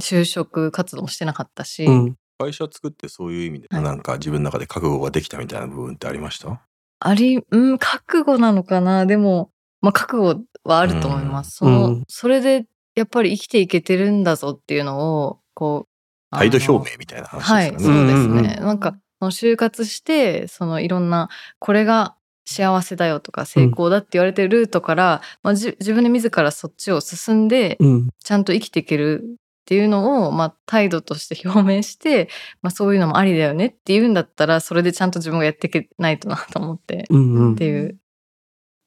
[0.00, 2.16] 就職活動もしてなかったし、うん。
[2.38, 3.82] 会社作ってそういう意味で、はい。
[3.82, 6.60] なんか自分の中で覚悟ができたみたいな部分ってありました？
[6.98, 9.06] あり、うん、覚悟なのかな。
[9.06, 11.64] でも、まあ覚悟はあると思います。
[11.64, 17.96] うんその、うんそれでやっぱり生きていけてるんだぞっていうのを、こう、態度表明みたいな話はい、ですかね。
[17.96, 18.56] そうですうんうんね。
[18.56, 32.28] なんか、その就活して、そのいろんな、これが幸せだよとか成功だって言われてるルートから、まあ、じ自分で自らそっちを進んで、うんちゃんと生きていけるっていうのを、まあ、態度として表明して、
[32.62, 37.96] まあ、そういうのもありだよねっていうんだったら、それでちゃんと自分がやっていけないとなと思って、うんうんっていう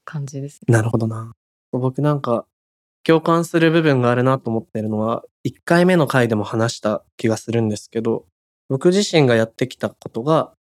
[0.03, 0.73] 感じですね。
[0.73, 1.33] なるほどな。
[1.79, 2.45] 僕なんか
[3.05, 8.25] 共感する部分があるなと思ってるのは、1回目の回でも話した気がするんですけど、
[8.67, 10.51] 僕自身がやってきたことが、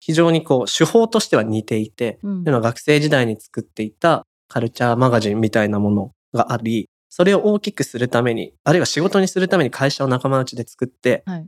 [0.00, 2.44] 非常にこう、手法としては似ていて、うん。
[2.44, 11.46] というのは学生時代に作っていたカルチャーマガジンみたいなものがあり、それを大きくするために、あるいは仕事にするために会社を仲間内で作ってはい、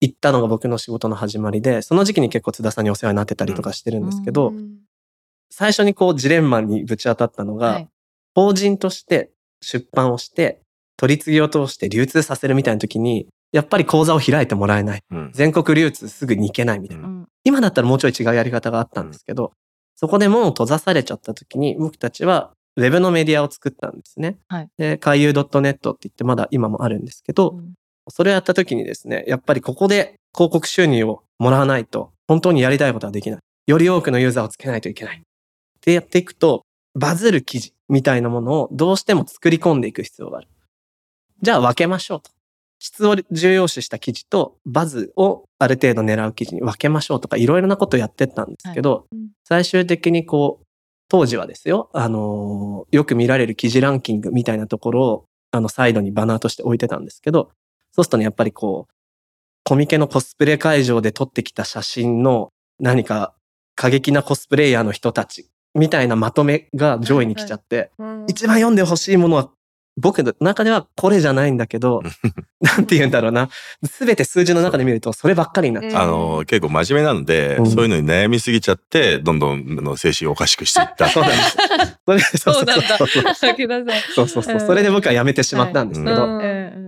[0.00, 4.80] 行ったのが僕の仕事の始まりで、その時期に結構津田さんにお世話になってたりとかしてるんですけど、うん。
[5.50, 7.88] 最初にこうジレンマにぶち当たったのが、はい
[8.38, 10.60] 法人として出版をして、
[10.96, 15.00] 取り次ぎを通して流通させるみたいな時に、やっぱり講座を開いてもらえない。
[15.10, 17.08] うん全国流通すぐに行けないみたいな。
[17.08, 19.52] うん今だったらもうちょい違うやり方があったんですけど、
[19.96, 24.38] そこで門を閉ざされちゃった時に、僕たちはウェブのメディアを作ったんですね。
[24.46, 27.74] はいで、海遊 .net って言ってまだ今もあるんですけど、うん
[28.10, 33.40] それをやった時にですね、やっぱりここで広告収入をもらわないと、本当にやりたいことはできない。
[33.66, 35.18] より多くのユーザーをつけないといけない。
[35.18, 35.20] っ
[35.82, 40.48] てやっていくと、バズる記事みたいなものをどうしても作り込んでいく必要がある。
[41.40, 42.30] じゃあ分けましょうと。
[42.80, 50.66] 質を重要視した記事とバズをある程度狙う記事に分けましょうとかいろいろなことをやってったんですけど、いうん最終的にこう、
[51.08, 57.50] 当時はですよ、あのーよく見られる記事ランキングみたいなところを、あの、サイドにバナーとして置いてたんですけど、
[57.92, 58.92] そうするとね、やっぱりこう、
[59.64, 63.34] コミケのコスプレ会場で撮ってきた写真の何か
[63.74, 69.50] 過激なコスプレイヤーの人たちみたいなまとめが上位に来ちゃって、うん一番読んでほしいものは
[69.96, 72.02] 僕の中ではこれじゃないんだけど、
[72.60, 73.48] なんて言うんだろうな。
[73.84, 76.02] すべて数字の中で見るとそればっかりになっちゃう。
[76.04, 81.08] あの、結構真面目なので、うんそういうのに悩みすぎちゃって、どんどんあの精神をおかしくしていった。
[81.08, 81.56] そうなんです。
[82.06, 83.08] それそうそうそうそう。
[84.14, 84.60] そうそうそう。
[84.60, 86.78] それで僕は辞めてしまったんですけど、うんうん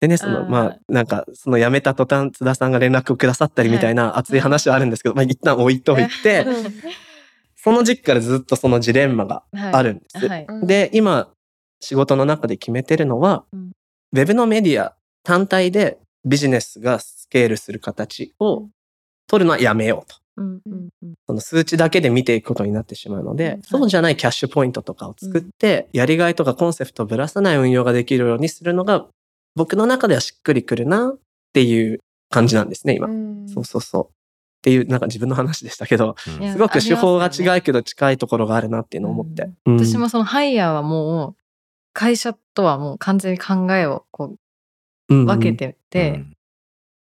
[0.00, 6.46] でね、その、まあ、なんか、その辞めた途端、津田さんが連絡をくださったりみたいな熱い話はあるんですけど、まあ、一旦置いといて、
[7.62, 9.72] その時期からずっとそのジレンマがはい。
[9.74, 10.26] あるんです。
[10.26, 10.46] はい。
[10.62, 11.28] で、今、
[11.80, 13.72] 仕事の中で決めてるのは、うん。
[14.12, 18.68] ウェブのメディア単体でビジネスがスケールする形を
[19.26, 20.16] 取るのはやめようと。
[20.36, 21.14] うんうんうん。
[21.26, 23.62] その数値だけで見ていくことになってしまうので、うん。
[23.62, 29.06] そうじゃないキャッシュポイントとかを作って、やりがいとかコンセプトをぶらさない運用ができるようにするのが、
[29.54, 31.18] 僕の中ではしっくりくるなっ
[31.52, 33.08] ていう感じなんですね、今。
[33.08, 33.48] うん。
[33.48, 34.19] そうそうそう。
[34.60, 36.52] っていう、なんか自分の話でしたけど、うん。
[36.52, 39.50] すごく手法が違いけど近いところがあるなっていうのを思って。
[39.64, 41.36] うん私もそのハイヤーはもう
[41.94, 44.36] 会社とはもう完全に考えをこ
[45.08, 46.36] う分けてて、うん。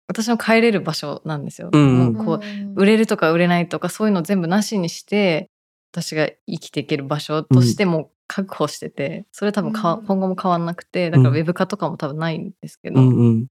[0.06, 1.70] 私も帰れる場所なんですよ。
[1.72, 2.12] うんうん。
[2.14, 5.50] もうこう売れるとか売れないとかそういうの全部なしにして
[5.92, 11.36] 私が生きていける場所としても確保してて、それ多分今後も変わんなくてだからうん。
[11.36, 13.46] ウェブ化とかも多分ないんですけど、うんうん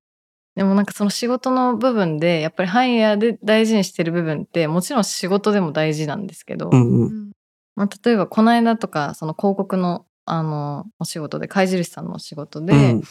[0.58, 7.30] でもなんかその仕事の部分でやっぱりハイヤーで大事にしてる部分ってもちろん仕事でも大事なんですけど、うんううん。
[7.30, 7.32] ん
[7.76, 13.04] まあ、例えばこの間とかその広告のあのお仕事で貝印さんのお仕事で、うん。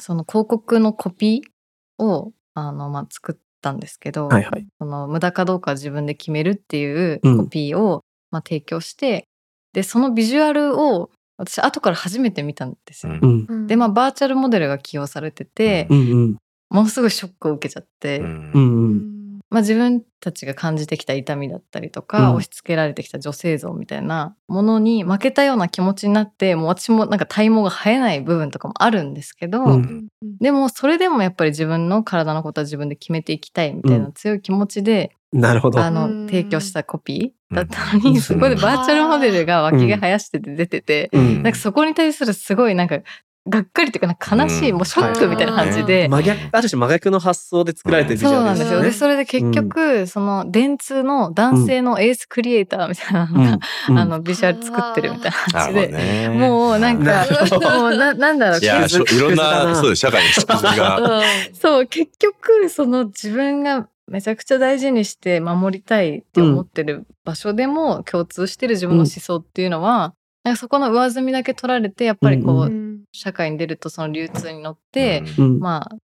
[0.00, 4.66] その広告のコピーをあの、まあ、作ったんですけど、はいはい。
[4.78, 7.36] その無駄かどうかは自分で決めるっていううん。
[7.36, 9.28] コピーを、まあ、提供して
[9.74, 13.12] でそのビジュアルを私後から初めて見たんですよ。
[13.12, 13.46] うんうん。
[13.46, 13.66] うん。
[13.66, 16.36] でまあバーチャルモデルが起用されてて、うんうん
[16.70, 18.50] ものすごいショックを受けちゃって、うん。
[18.54, 19.16] うんうん。
[19.48, 22.36] まあ、自分たちが感じてきた痛みだったりとか、うん。
[22.36, 29.72] 押し付けられてきた女性像みたいなものに負けたような気持ちになってもう私もなんか体毛が生えない部分とかもあるんですけど、うん。
[29.72, 30.06] うん
[30.40, 35.80] でもそれでもやっぱり自分の体のことは自分で決めていきたいみたいな強い気持ちで、なるほど。
[35.80, 36.26] あのうん。
[36.26, 38.12] 提供したコピーだったのうん。
[38.12, 41.42] に、そこでバーチャルモデルが脇毛生やしてて出てて、うん。
[41.42, 42.98] なんかそこに対するすごいなんか
[43.48, 44.76] がっかりっていうかなんか悲しい、うん。
[44.76, 48.80] もうショックみたいな感じで、真逆、ある種真逆の発想で作られてるビジュアルそうなんですよ。
[48.80, 48.92] で、ね。
[48.92, 53.98] それで結局、その電通の男性のエースクリエイターみたいなのが、うん。
[53.98, 56.28] あの、ビジュアル作ってるみたいな感じで、ね。
[56.28, 57.24] もうなんか
[57.70, 61.22] もうな、なんだろう、いや、いろんなな、そうです、社会の質が。
[61.54, 75.58] そう、結局、その自分がめちゃくちゃ大事にして守りたいって思ってる場所でも共通してる自分の思想っていうのは、なんかそこの上積みだけ取られて、やっぱりこう、うんうん社会に出るとその流通に乗って、うん。
[75.58, 75.96] まあ、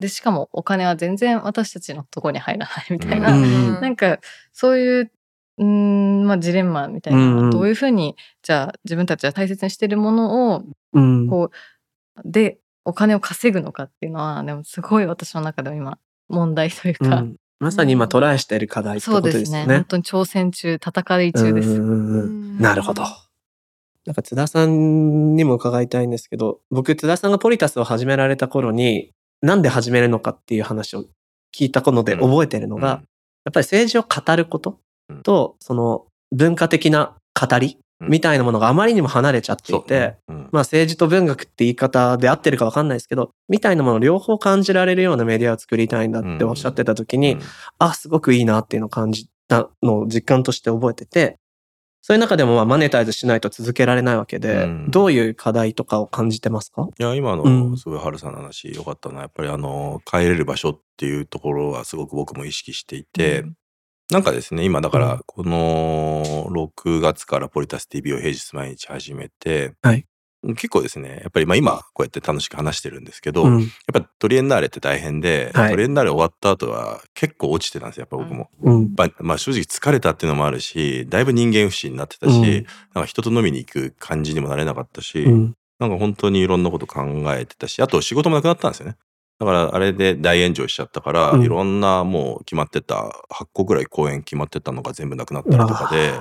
[0.00, 4.18] で、しかもお金は全然私たちのとこに入らないみたいな、うんなんか
[4.52, 5.12] そういう、
[5.58, 7.50] うーん、まあジレンマみたいな、うんうん。
[7.50, 11.28] どういうふうに、じゃあ自分たちは大切にしてるものを、うん。
[11.28, 17.36] こう、で、お金を稼ぐのかっていうのは、でもすごい私の中では今、問題というか、うん。
[17.58, 19.38] まさに今トライしている課題ってことそうでね。
[19.40, 19.74] ですすよね。
[19.74, 19.84] 本。
[19.84, 21.78] 当に挑戦中、戦い中です。
[21.78, 23.04] なるほど。
[24.06, 31.04] なんか津田さんにも伺いたいんですけど、僕津田さんがポリタスを始められた頃に、なんで始めるのかっていう話を
[31.54, 32.20] 聞いたのでうん。
[32.20, 34.78] 覚えてるのが、やっぱり政治を語ること
[35.22, 40.36] と、その文化的な語りみたいなものがあまりにも離れちゃっていて、うん。
[40.36, 47.36] まあ政治と文学って言い方で合ってるかわかんないですけど、みたいなものを両方感じられるようなメディアを作りたいんだっておっしゃってた時に、
[47.78, 51.36] あ、すごくいいなっていうのを感じたのを実感として覚えてて、
[52.02, 54.90] そういう中でもまあマネタイズしないと続けられないわけで、うん。
[54.90, 56.88] どういう課題とかを感じてますか？
[56.98, 57.70] いや、今うん。
[57.70, 63.54] のすごい春さんの話良かったのは、やっぱりあの、帰れる場所っていうところはすごく僕も意識していて、うん。
[64.10, 65.04] なんかですね、今だかうん。
[65.04, 70.06] ら、この6月からポリタス TV を平日毎日始めて、はい
[70.42, 73.60] 結構ですね、やっぱりまあ今こうやって楽しく話してるんですけど、うん。
[73.60, 78.48] やっぱトリエンナーレって大変で、はいトリエンナーレ終わった後は結構落ちてたんですよ、やっぱ僕も。
[78.62, 78.94] うん。
[78.96, 85.54] まあ、まあ正直疲れたっていうのもあるし、だいぶ人間不信になってたし、うんなんか人と飲みに行く感じにもなれなかったし、うん。
[85.78, 87.02] なんか本当にいろんなこと考
[87.34, 88.96] えてたし、あと仕事もなくなったんですよね。
[89.38, 92.96] だからあれで大炎上しちゃったから、うんいろんなもう決まってた、
[93.30, 96.12] 8個ぐらい公演決まってたのが全部なくなったりとかで、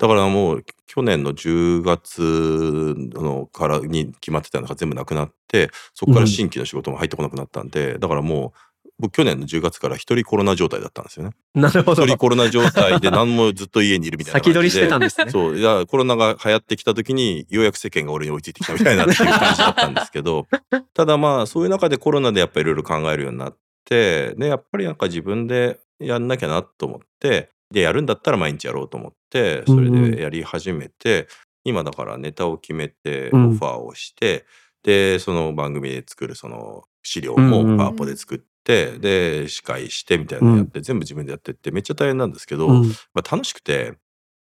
[0.00, 11.32] だからもう去年の10月のからに決まってたのが全部なくなって、そこから新規の仕事も入ってこなくなったんで、だからもう僕去年の10月から一人コロナ状態だったんですよね。
[11.54, 12.08] なるほど一。
[12.08, 14.54] 人コロナ状態で 何もずっと家にいるみたいな感じで。
[14.54, 15.30] 先取りしてたんですね。
[15.30, 15.58] そう。
[15.58, 20.46] いや、コロナが流行ってきた時に、ようやく世間が俺に追いついてきたみたいな っていう感じだったんですけど、
[20.94, 31.28] ただまあ、そういう中でコロナでやっぱりいろいろ考えるようになって、で、やっぱりなんか自分でやんなきゃなと思って、で、やるんだったら毎日やろうと思って、それでやり始めて、
[31.64, 33.58] 今だからネタを決めて、オうん。
[33.58, 34.44] ファーをして、
[34.82, 42.88] で、その番組で作るその資料もパワポで作って、で、司会してみたいなのやって、全部自分でやってって、めっちゃ大変なんですけど、うん。
[43.14, 43.94] まあ、楽しくて、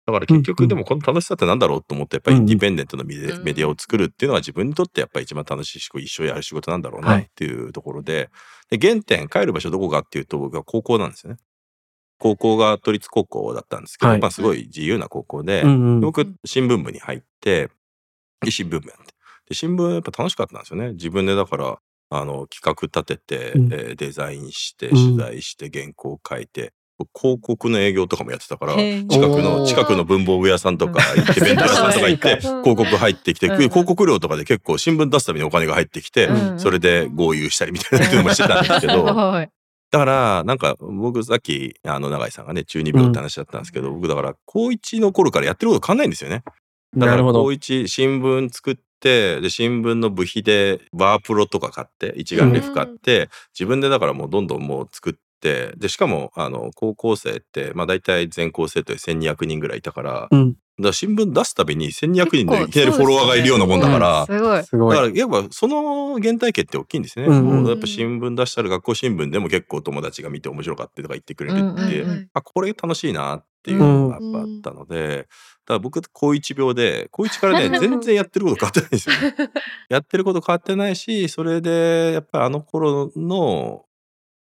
[0.06, 7.24] だから結局でもこの楽しさってなんだろうと思ってやっぱりインディペンデントのメディアを作るっていうのは自分にとってやっぱり一番楽しいし一生やる仕事なんだろうはない。
[7.24, 8.30] っていうところで,、
[8.70, 11.40] で原点帰る場所どこかっていうと僕は高校なんですよね。
[12.18, 14.20] 高校が都立高校だったんですけど、はい。
[14.20, 16.00] まあすごい自由な高校で、うんうん。
[16.02, 17.70] 僕新聞部に入って
[18.42, 19.14] で新聞部やって
[19.50, 20.94] で新聞やっぱ楽しかったんですよね。
[20.94, 21.78] 自分でだから
[22.10, 23.74] あの企画立てて、うん。
[23.74, 25.18] えーデザインしてうん。
[25.18, 26.74] 取材して原稿書いて、
[27.14, 33.58] 広告の営業とかもやってたから近くの近くの文房具屋さんとか行って弁当屋さんとか行って 広告入ってきて、うん。
[33.58, 36.60] 広告料とかで結構新聞出すためにお金が入ってきて、うん。
[36.60, 39.04] それで合流したりみたいなこと もしてたんですけど、
[39.96, 46.44] だから、なんか、僕さっき、あの、永井さんがね、中二病って話だったんですけど、僕だから、高一の頃からやってること変わんないんですよね。
[46.98, 47.54] だから、なるほど高。
[47.54, 60.56] 一、新聞作って、で、新聞の部費で、バープロとか買って、一眼レフ買って、自分でだからもうどんどんもう作って、で、しかも、あの、高校生って、まあ大体全校生徒で1200人ぐらいいたから、うん。
[60.80, 64.64] だ新聞出すたびに1200人のいきなりフォロワーがいるようなもんだから、すごい。
[64.64, 64.96] すごい。
[64.96, 67.26] だからやっぱその原体験って大きいんですね。
[67.26, 75.30] うんうんもうやっぱ新聞出したら学校新聞でも結構友達が見て面白かったとか言ってくれるって、うんうんうんあこれ楽しいなっていうのがやっぱあったので、だか
[75.74, 79.52] ら僕高一病で高一からね 全然やってること変わってないんですよ、ね。
[79.90, 83.86] やってること変わってないしそれでやっぱりあの頃の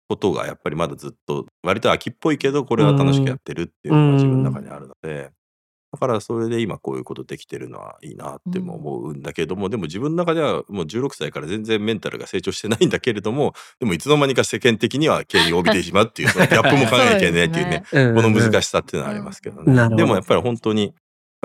[0.08, 5.32] ことがやっぱりまだずっと割と秋っぽいけどこれは楽しくやってるっていうのが自分の中にあるので。
[5.92, 19.96] だからそれで今こういうことできてるのはいいなっても思うんだけども、でも自分の中ではもう16歳から全然メンタルが成長してないんだけれどもでもいつの間にか世間的には権威を帯びてしまうっていうそのギャップも 考えなきゃいけないっていうねうんこの難しさっていうのはありますけどね。
[19.96, 20.94] でもやっぱり本当に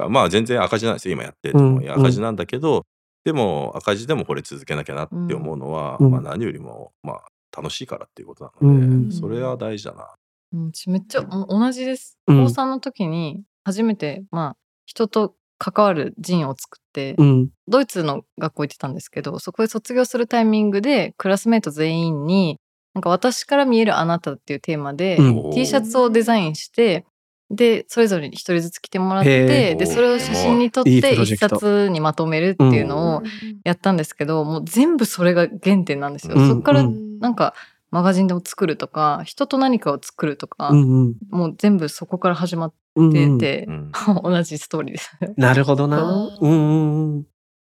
[0.09, 1.79] まあ全然赤字なんですよ今やってるのも。
[1.79, 1.91] うん。
[1.91, 2.85] 赤字なんだけど、
[3.25, 7.25] でも赤字でもこれ続けなきゃなって思うのは、うんまあ何よりもまあ
[7.57, 10.15] 楽しいからっていうことなので、うんそれは大事だな。
[10.53, 12.19] うん私めっちゃお同じです。
[12.27, 12.45] うん。
[12.45, 17.49] 高3の時に初めて、まあ、人と関わる陣を作って、うん。
[17.67, 22.61] ドイツの学校行ってたんですけどそこで卒業するタイミングでクラスメート全員に
[22.95, 25.51] なんか私から見えるあなたっていうテーマで、うん。
[25.51, 27.05] T シャツをデザインして
[27.51, 29.77] でそれぞれに一人ずつ着てもらっへてー。
[29.77, 31.57] でそれを写真に撮って一ロジェクト。
[31.59, 33.23] 冊にまとめるっていうのを
[33.65, 36.37] やったんですけど、もう全部それが原点なんですよ。
[36.37, 36.49] うん。
[36.49, 37.19] そっからうん。
[37.19, 37.55] なんか
[37.97, 43.39] マガジンでも作るとか人と何かを作るとか、うんうんもう全部そこから始まっうんうん。
[43.39, 43.93] てて、うん
[44.23, 45.11] 同じストーリーです。
[45.39, 46.39] なるほどなあ。
[46.39, 47.27] うんうんうん。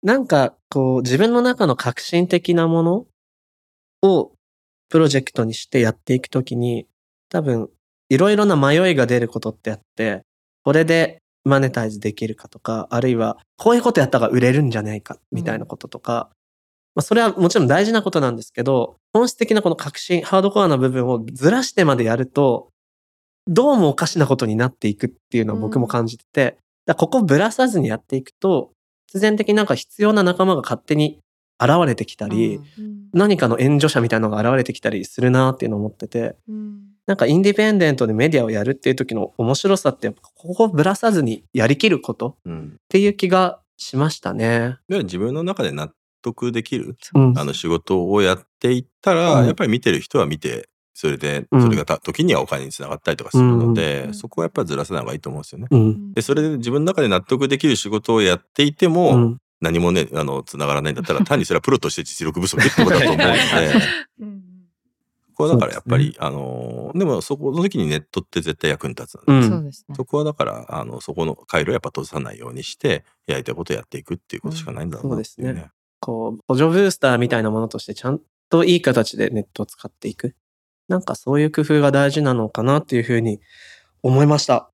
[0.04, 3.06] なんか、こう、自分の中の革新的なもの
[4.02, 4.32] を
[4.88, 6.86] プロジェクトにしてやっていくときに、
[7.28, 7.68] 多分、
[8.08, 10.22] いろいろな迷いが出ることってあって、
[10.64, 16.30] これでマネタイズできるかとか、あるいは、こういうことやったら売れるんじゃないか、みたいなこととか、
[16.94, 22.68] まあ、それはもちろん大事なことなんですけど、本質的なこの革新、ハードコアな部分をずらしてまでやると、
[23.48, 28.70] どうもおかしなことになっていくっていうのを僕も感じてて、だからここをぶらさずにやっていくと、
[29.06, 31.18] 必然的になんか必要な仲間が勝手に
[31.60, 33.08] 現れてきたり、うん。
[33.12, 36.36] 何かの援助者みたいなのが現れてきたりするなっていうのを思ってて、
[37.06, 42.76] なんかインディペンデントでメディアをやるっていう時の面白さって、やっぱここをぶらさずにやりきることっうん。
[42.88, 44.76] ていう気がしましたね。
[44.88, 45.90] で自分の中で納
[46.22, 55.66] 得できるうんあの仕事をやっていったら、うんやっぱり見てる人は見てそれでうんそれがた時にはお金につながったりとかするので、うんそこはやっぱりずらさない方がいいと思うんですよね。
[55.70, 56.12] うん。
[56.14, 59.38] でそれで自分の中で納得できる仕事をやっていても、うん。
[59.60, 64.42] 何もねあのつながらないんだったら 単にそれはプロとして実力不足ってことだと思うので
[65.32, 69.48] ここはだからやっぱり、あのでもそこの時にネットって絶対役に立つので、うん。
[69.48, 69.94] そうですね。
[69.94, 75.70] そこはだからあのそこの回路をやっぱ閉ざさないようにしてやりたいことをやっていくっていうことしかないんだろうなっていううんそうね。
[76.02, 80.34] こう、補助ブースターみたいなものとしてちゃんといい形でネットを使っていく。
[80.88, 83.40] なんかそういう工夫が大事なのかなっていうふうに
[84.02, 84.68] 思いました。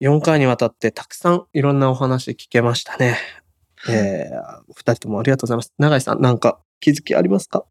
[0.00, 3.18] 4回にわたってたくさんいろんなお話聞けましたね。
[3.88, 5.74] えー、お二人ともありがとうございます。
[5.78, 7.64] 永井さん、なんか気づきありますか？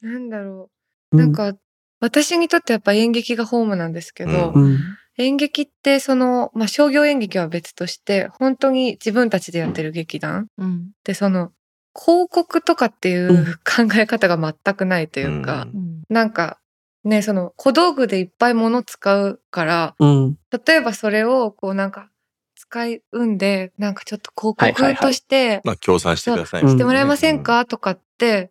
[0.00, 0.70] なんだろ
[1.12, 1.16] う。
[1.16, 1.54] なん、か、
[2.00, 4.78] 私にとってやっぱ演劇がホームなんですけど、うん。
[5.16, 11.52] 演劇ってその、まあ、商業演劇は別として、本当に自分たちでやってる劇団うんで、その、
[11.98, 13.44] 広告とかっていううん。
[13.54, 15.78] 考え方が全くないというか、うん。
[15.78, 16.58] うんなんか、
[17.04, 20.38] ね、その小道具でいっぱい物使うから、うん。
[20.66, 22.10] 例えばそれをこうなんか
[22.56, 24.94] 使いうんで、なんかちょっと広はいはいはい。
[24.96, 26.60] 告としてまあ協賛してください。
[26.60, 27.42] そうみたしてもらえませんうん。
[27.42, 28.50] かとかって、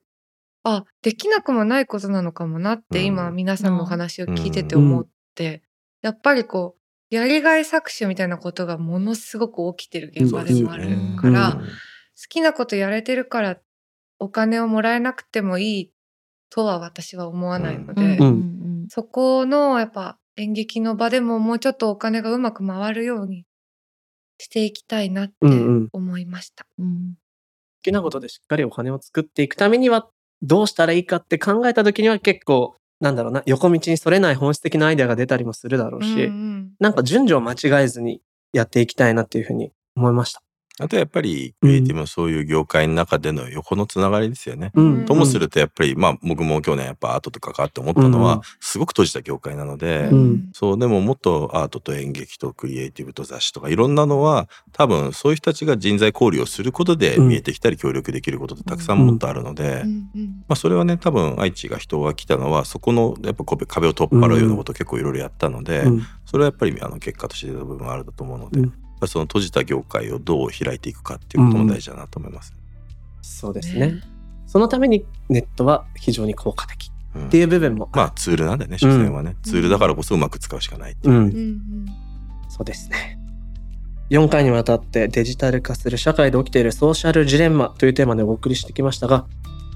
[0.63, 3.05] あ、できなくもないことなのかもなってうん。
[3.05, 5.61] 今皆さんのお話を聞いてて思って、
[6.01, 6.75] やっぱりこ
[7.11, 11.59] う、やりがい搾取みたいなことがものすごく起きてる現場でもあるから、うん。
[11.59, 11.67] 好
[12.27, 13.57] きなことやれてるから
[14.19, 15.91] お金をもらえなくてもいい
[16.49, 18.87] とは私は思わないので、うんうん。
[18.89, 23.45] そこのやっぱ演劇の場でももうちょっとお金がうまく回るように
[24.37, 25.55] していきたいなってうんう
[25.85, 25.89] ん。
[25.91, 26.65] 思いました。
[26.77, 27.15] うん。
[27.15, 30.07] 好きなことでしっかりお金を作っていくためには
[30.41, 36.71] どうしたらいいかって考えた時には結構なんだろうな横道にそれない本質的なアイデアが出たりもするだろうし、うんうん。
[36.79, 38.21] なんか順序を間違えずに
[38.53, 40.41] やっていきたいなっていうふうに思いました。
[40.79, 44.71] あとやっぱりクリエイティブのそういう業界の中での横のつながりですよね。
[44.73, 45.05] うん。
[45.05, 48.41] ともするとやっぱりまあ僕も去年やっぱアートと関わって思ったのは、うん。
[48.59, 50.49] すごく閉じた業界なので、うん。
[50.51, 57.27] そうでももっとアートと演劇とクリエイティブと雑誌とかいろんなのは多分そういう人たちが人材交流をすることでうん。
[57.27, 59.83] 見えてきたり協力できることってたくさんもっとあるので、
[60.47, 66.01] まあ、それはね多分愛知が人が来たのはそこのやっぱ壁壁を取っ払うようなことを結構いろいろやったので、うん。
[66.25, 68.67] それはやっぱりあの結果として出た部分はあると思うので、
[69.03, 72.53] ぱりその閉じた業界をどう開いていくかっていうことも大事だなと思います。
[73.21, 74.01] そうですね。
[74.47, 81.85] そのためにネットは非常に効果的うんっていう部分も、まあツールなんでね所詮はね、ツールだからこそうまく使うしかないっていうう、ん、うんうん
[82.49, 83.19] そうですね。
[84.09, 89.25] 4回にわたってデジタル化する社会で起きているソーシャルジレンマというテーマでお送りしてきましたが、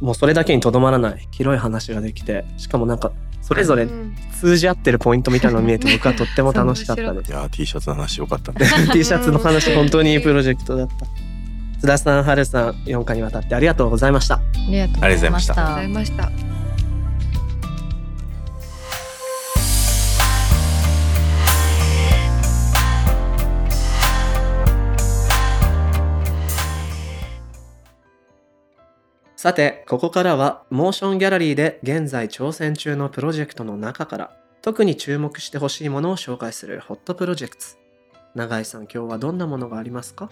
[0.02, 7.34] もうそれだけにとどまらない広い話ができて、しかもなんかそれぞれうん通じ合ってるポイントみたいなのが見えて僕はとっても楽しかったですい。
[7.34, 8.68] やー T シャツの話よかったね。
[8.94, 11.06] T シャツの話本当にいいプロジェクトだった。
[11.80, 14.36] 津田さん、春さん、4回にわたってありがとうございました。
[14.36, 16.67] ありがとうございましありがとうございました
[29.38, 34.32] さて、ここからはモーションギャラリーで現在挑戦中のプロジェクトの中から
[34.64, 37.64] 特に注目してほしいものを紹介するホットプロジェクト。
[38.34, 40.32] 永井さん、今日はどんなものがありますか？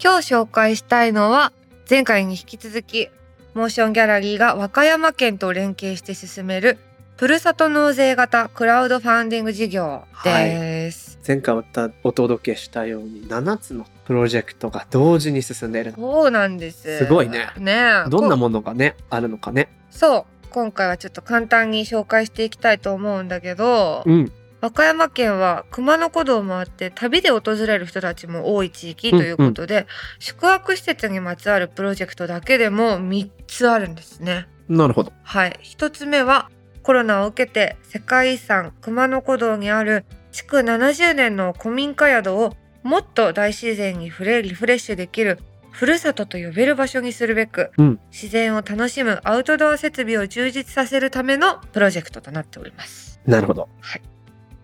[0.00, 1.52] 今日紹介したいのは
[1.90, 3.08] 前回に引き続き
[3.52, 6.78] モーションギャラリーが和歌山県と連携して進める
[7.16, 11.20] ふるさと納税型クラウドファンディング事業です。
[11.24, 11.54] 前回
[12.02, 15.92] お届けしたように7つのプロジェクトが同時に進んでいる。
[15.96, 16.98] そうなんです。
[16.98, 19.68] すごいねねえどんなこものがね、あるのかね。
[19.90, 20.46] そう。
[20.50, 24.32] 今回はちょっと簡単に紹介していきたいと思うんだけど、うん。
[24.60, 29.86] 和歌山県は熊野古道を回って旅で訪れる人たちも多い地域ということで、
[30.18, 34.48] 宿泊施設にまつわるプロジェクトだけでも3つあるんですね。
[34.68, 35.12] なるほど。
[35.22, 35.60] はい。
[35.62, 36.50] 1つ目は
[36.84, 45.38] コロナを受けて世界遺産熊野古道にある築70年の古民家宿をもっと大自然に触れリフレッシュできる
[45.70, 53.18] ふるさとと呼べる場所にするべく、うん自然を楽しむアウトドア設備を充実させるためのプロジェクトとなっております。
[53.26, 53.68] なるほど。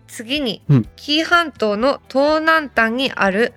[0.07, 3.53] 次に、うん紀伊半島の東南端にある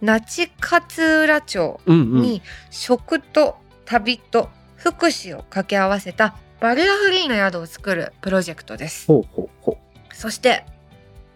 [0.00, 1.80] 那智勝浦町。
[1.86, 9.08] に食と旅と福祉を掛け合わせたバリアフリーな宿を作るプロジェクトです。
[9.08, 9.78] ほうほうほ
[10.14, 10.64] そして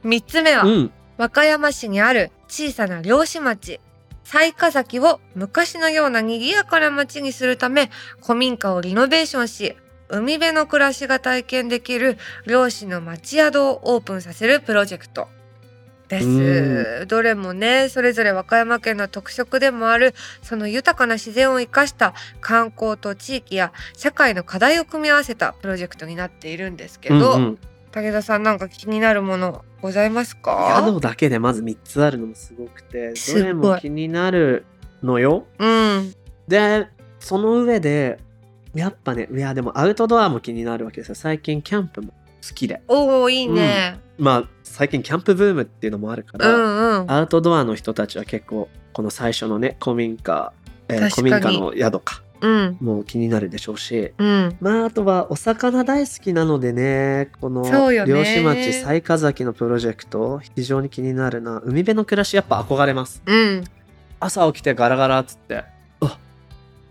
[0.04, 0.68] 3つ目は、う。
[0.68, 0.92] うん。
[1.18, 3.80] 和歌山市にある小さな漁師町
[4.22, 7.90] 雑賀崎を昔のような賑やかな町にするため
[8.22, 9.74] 古民家をリノベーションし
[10.08, 15.26] 海辺の暮らしが体験できる漁師の町宿をオープンさせるプロジェクト
[16.08, 17.06] です。
[17.06, 27.58] どれもねそれぞれ和歌山県の特色でもあるその豊かな自然を生かした観光と地域や社会の課題を組み合わせたプロジェクトになっているんですけど、うんうん
[27.92, 30.82] 武田さんなんか気になるものございますか？
[30.86, 34.66] 宿だけでまず3つあるのもすごくて、どれも気になる
[35.02, 35.46] のよ。
[35.58, 36.12] うん
[36.46, 36.88] で、
[37.20, 38.18] その上で、
[38.74, 41.14] やっぱね、いやでもアウトドアも気になるわけですよ。
[41.14, 42.12] 最近キャンプも
[42.46, 42.82] 好きで。
[42.86, 43.98] おおいいね。
[44.18, 47.10] まあ、最近キャンプブームっていうのもあるかうら、んうん。
[47.10, 50.52] アウトドアの人たちは結構、この最初のね、古民家、
[50.88, 54.56] えー古民家の宿か、うんもう気になるでしょうし、うん。
[54.60, 61.60] まあ、あとはお魚大好きなのでね、この漁師町雑賀崎のプロジェクト、非常に気になるな。
[61.64, 63.22] 海辺の暮らしやっぱ憧れます。
[63.26, 63.64] うん。
[64.20, 65.64] 朝起きてガラガラっつって、
[66.00, 66.18] あ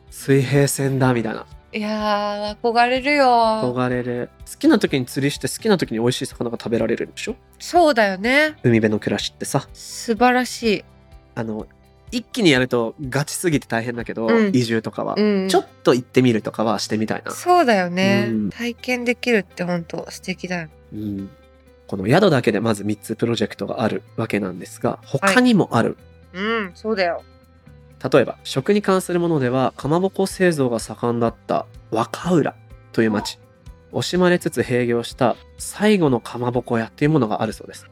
[0.10, 1.46] 水平線だみたいな。
[1.76, 3.26] いやー憧れるよ。
[3.26, 4.30] 憧れる。
[4.50, 7.36] 好きな時に釣りして好きな時に美味しい魚が食べられるんでしょ？
[7.60, 8.56] そうだよね。
[8.64, 9.68] 海辺の暮らしってさ。
[9.74, 10.86] 素晴らしい。
[11.36, 11.68] あの、
[12.12, 15.50] 一気にやるとガチすぎて大変だけど、うん移住とかは、うん。
[15.50, 17.32] ちょっと行ってみるとかはしてみたいな。
[17.32, 18.28] そうだよね。
[18.30, 20.70] うん体験できるって本当素敵だよ。
[20.94, 21.30] うん
[21.88, 25.98] この宿だけでまず3つプロジェクトがあるわけなんですが、他にもある。
[26.34, 27.22] うん、そうだよ。
[28.12, 32.56] 例えば、食に関するものでは、かまぼこ製造が盛んだった若浦
[32.92, 33.40] という町。
[33.92, 37.90] 惜しまれつつ閉業した最後のかまぼこ屋っていうものがあるそうです。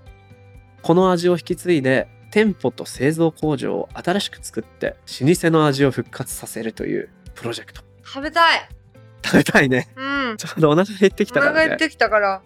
[0.82, 7.82] この味を引き継いで、店舗と製造工場を新しく作って、老舗の味を復活させるというプロジェクト。
[8.04, 8.70] 食べたい。
[9.24, 9.88] 食べたいね。
[9.96, 10.38] うん。
[10.38, 11.58] ちょっとお腹減ってきおたからね。
[11.60, 12.42] 腹減ってきたから。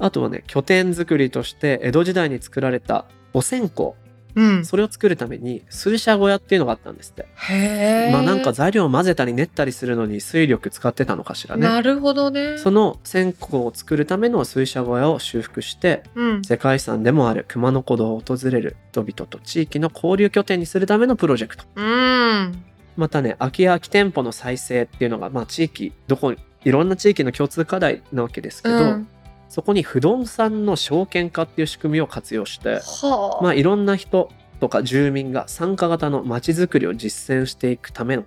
[0.00, 3.92] あとはね、拠点作りとして江戸時代に作られたお線香。
[4.38, 4.64] うん。
[4.64, 7.26] それを作るために水車小屋っていうのがあったんですって。
[7.34, 8.12] へえ。
[8.12, 11.62] まあなんか材料を混ぜたり練ったりするのに水力使ってたのかしらね。
[11.66, 12.56] なるほどね。
[12.58, 16.44] その線香を作るための水車小屋を修復してうん。
[16.44, 21.64] 世界遺産でもある熊野古道を訪れる人々と地域の交流拠点にするためのプロジェクト。
[21.74, 22.64] うん。
[22.96, 26.34] またね、空き家空き店舗の再生っていうのが、まあ地域、どこ、
[26.64, 29.08] いろんな地域の共通課題なわけですけど、うん
[29.48, 33.42] そこに不動産の証券化っていう仕組みを活用して、はあ。
[33.42, 34.30] まあいろんな人
[34.60, 38.24] とか住民が参加型の街づくりを実践していくための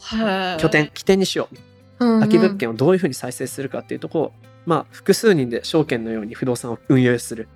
[0.00, 1.54] はい拠点、起点にしよう。
[1.54, 4.32] うんうん空き物件をどういうふうに再生するかっていうとこを、
[4.66, 7.48] まあ複数人で証券のように不動産を運用する。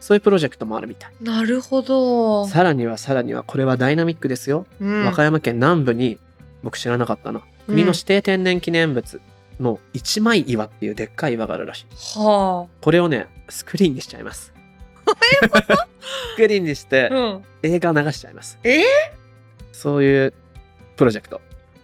[0.00, 1.12] そういうプロジェクトもあるみたい。
[1.20, 2.46] なるほど。
[2.46, 4.64] さらにはさらにはこれはダイナミックですよ。
[4.80, 6.18] うん和歌山県南部に
[6.62, 7.42] 僕知らなかったな。
[7.66, 9.20] 国の指定天然記念物
[9.60, 11.86] の一枚岩っていうでっかい岩があるらしい。
[12.18, 14.52] はこれをね、スクリーンにしちゃいます。
[15.06, 17.14] スクリーンにしてあ。
[17.14, 17.44] うん。
[17.62, 18.58] 映画を流しちゃいます。
[18.64, 18.82] え？
[19.72, 20.34] そういう
[20.96, 21.40] プロジェクト。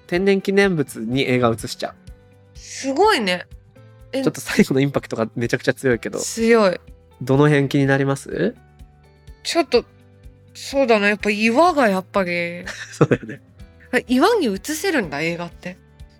[0.07, 1.95] 天然記念物に映画を映しちゃう。
[2.59, 3.47] すごいね。
[4.12, 6.81] えちょっと最後のインパクトがめちゃくちゃ強いけど、強い。
[7.22, 8.55] どの辺気になります？
[9.43, 9.85] ちょっと、
[10.55, 11.09] そうだな。
[11.09, 13.41] やっぱ岩がやっぱり、 そうだよね。
[14.09, 15.77] 岩に映せるんだ、映画って。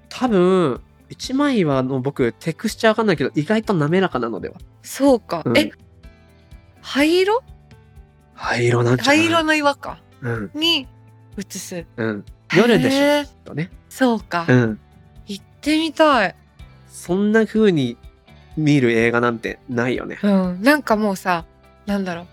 [0.09, 0.80] 多分、
[1.14, 4.56] 一枚岩の僕、テクスチャーわかんないけど、意外と滑らかなのでは。
[4.82, 5.42] そうか。
[5.44, 5.70] うんえ、
[6.82, 7.40] 灰色？
[8.34, 10.00] 灰色なんじゃない灰色の岩か？
[10.22, 10.50] うん。
[10.54, 10.88] に
[11.38, 11.86] 映す。
[11.96, 12.24] うん。
[12.56, 13.70] 夜でしょ、とね。
[13.88, 14.44] そうか。
[14.48, 14.80] うん。
[15.26, 16.34] 行ってみたい。
[16.88, 17.96] そんな風に
[18.56, 20.18] 見る映画なんてないよね。
[20.20, 20.62] うん。
[20.62, 21.44] なんかもうさ、
[21.86, 22.26] なんだろう。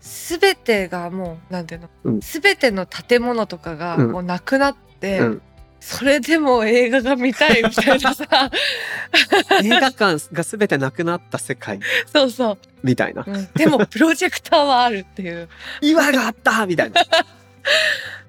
[0.00, 1.88] すべてがもう、なんていうの？
[2.04, 5.42] うんすべ、ての建物とかがうんもうなくなって、うん
[5.82, 8.50] それでも映画が見たいみたいなさ。
[9.64, 11.80] 映画館が全てなくなった世界。
[12.06, 13.24] そうそう、みたいな。
[13.26, 13.48] うん。
[13.54, 15.48] でもプロジェクターはあるっていう。
[15.80, 17.02] 岩があったみたいな。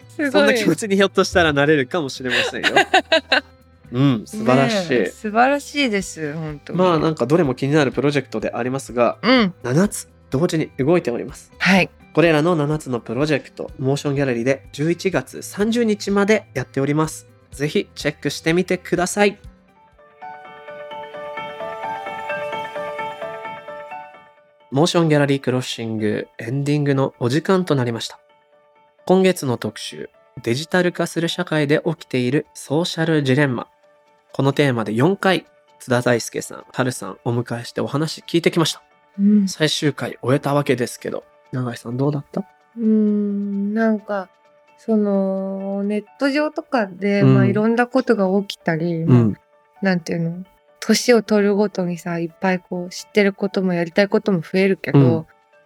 [0.09, 2.69] すごそんない気持ちにひょっとしたらなれるかもしれませんよ。
[3.93, 6.79] うん素晴らしい、素晴らしいです本当に。
[6.79, 9.53] まあなんかどれも気になるプロジェクトでありますがうん。
[9.63, 11.51] 7つ同時に動いております。
[11.59, 11.89] はい。
[12.13, 19.37] これらの7つのプロジェクトモーションギャラリーで11月30日までやっておりますぜひチェックしてみてください。
[24.71, 28.19] モーションギャラリークロッシングエンディングのお時間となりました。
[29.05, 30.09] 今月の特集
[30.41, 33.67] デジタル化する社会で起きているソーシャルジレンマ。
[34.31, 35.45] このテーマで4回
[35.79, 38.81] 津田大介さん、はるさんお迎えしてお話聞いてきました。
[39.19, 39.47] うん。
[39.47, 42.41] 最終回終えたわけですけど永井さんどうだった？
[42.41, 44.29] うーんなんか
[44.85, 47.35] そのネット上とかで、うん。
[47.35, 49.39] まあいろんなことが起きたり、まあ
[49.81, 50.43] なんていうの
[50.81, 55.25] 年を取るごとにさいっぱいこう知ってることもやりたいことも増えるけど、うん。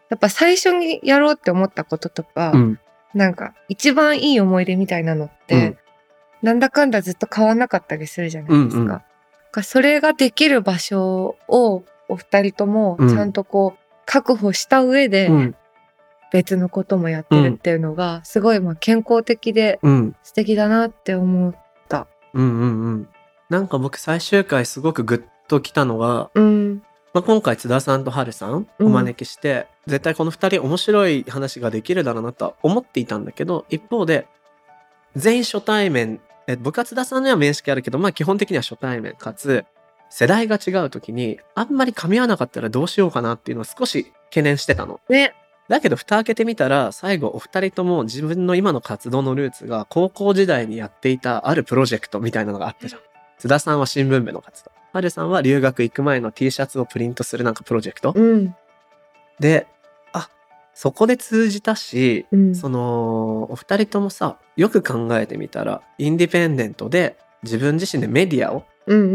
[0.09, 2.79] やっぱ最初にやろうって思ったこととか、うん。
[3.15, 5.77] なんか一番いい思い出みたいなのって、うん。
[6.43, 8.75] なんだかんだずっと変わんなかったりするじゃないですか。
[8.75, 8.87] うんうん。
[8.87, 9.03] だか
[9.61, 13.09] らそれができる場所をお二人ともうん。
[13.09, 15.55] ちゃんとこう確保した上でうん
[16.31, 21.55] 別のこともやってるっていうのがすごいまあ健康的でうん素敵だなって思う。
[22.33, 23.09] うんうんうん
[23.49, 26.83] なんか僕最終回すごくグッときたのが、うん。
[27.13, 34.27] まあ、今回津田さんと春さんお招きして、絶対この2人面白い話ができるだろうなとは思っていたんだけど一方で
[35.15, 39.63] 全員初対面え僕は津田さんには面識あるけどまあ基本的には初対面かつ
[40.09, 44.99] 世代が違う時にあんまり噛み合わなかったらどうしようかなっていうのを少し懸念してたの。
[45.07, 45.33] ね。
[45.67, 53.01] だけど蓋開けてみたら最後お二人とも自分の今の活動のルーツが高校時代にやっていたあるプロジェクトみたいなのがあったじゃん。
[53.37, 54.71] 津田さんは新聞部の活動。
[54.93, 58.13] はるさんは留学行く前の T シャツをプリントするなんかプロジェクト。
[58.15, 58.55] うん。
[59.39, 59.67] で、
[60.13, 60.29] あ、
[60.73, 62.55] そこで通じたし、うん。
[62.55, 68.63] その、お二人ともさ、よく考えてみたら、インディペンデントで自分自身でメディアを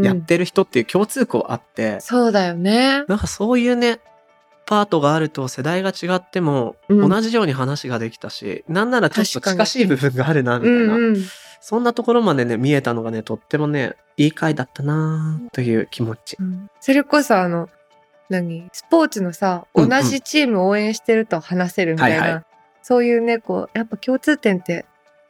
[0.03, 3.03] やってる人っていう共通項あって、そうだよね。
[3.07, 3.99] なんかそういうね、
[4.65, 11.25] パートがあると世代が違ってもうん同じように話ができたし、なんならちょっと確かに近しい部分があるなみうたいな、んうん。
[11.61, 16.37] そんなところまでね見えたのがねとってもねいい回だったなという気持ち。
[16.39, 17.69] うんそれこそあの、
[18.29, 18.69] 何？
[18.73, 22.43] スポーツのさ、うんうん同じチームを応援してると話せるみたいな、はいは
[22.81, 24.85] そういうね、こう、やっぱ共通点って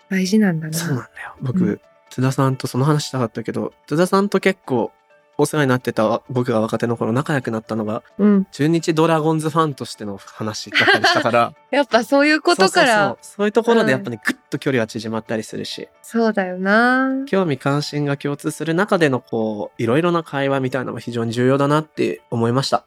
[0.10, 0.74] 大事なんだな。
[0.74, 1.36] そうなんだよ。
[1.42, 4.92] 僕、うん津田さんとその話したかったけど津田さんと結構
[5.38, 8.48] お世話になってた僕が若手の頃仲良くなったのがうん。
[8.52, 17.24] 中日ドラゴンズファンとしての話だったりしたから やっぱそういうことから、そういうところでやっぱね、ぐっと距離は縮まったりするしそうだよな。
[17.26, 22.86] 興味関心が共通する中でのこういろいろな会話みたいなのも非常に重要だなって思いました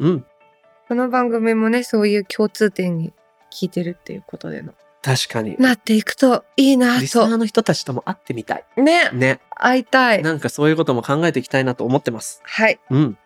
[0.00, 0.26] うん
[0.86, 3.14] この番組もね、そういう共通点に
[3.50, 4.74] 聞いてるっていうことでの。
[5.04, 7.38] 確かになっていくといいなリスナーと。
[7.38, 10.22] の人たちとも会ってみたいね、ね会いたい。
[10.22, 12.80] なんかそういうことも考えていきたいなと思ってますはい。
[12.88, 13.18] うん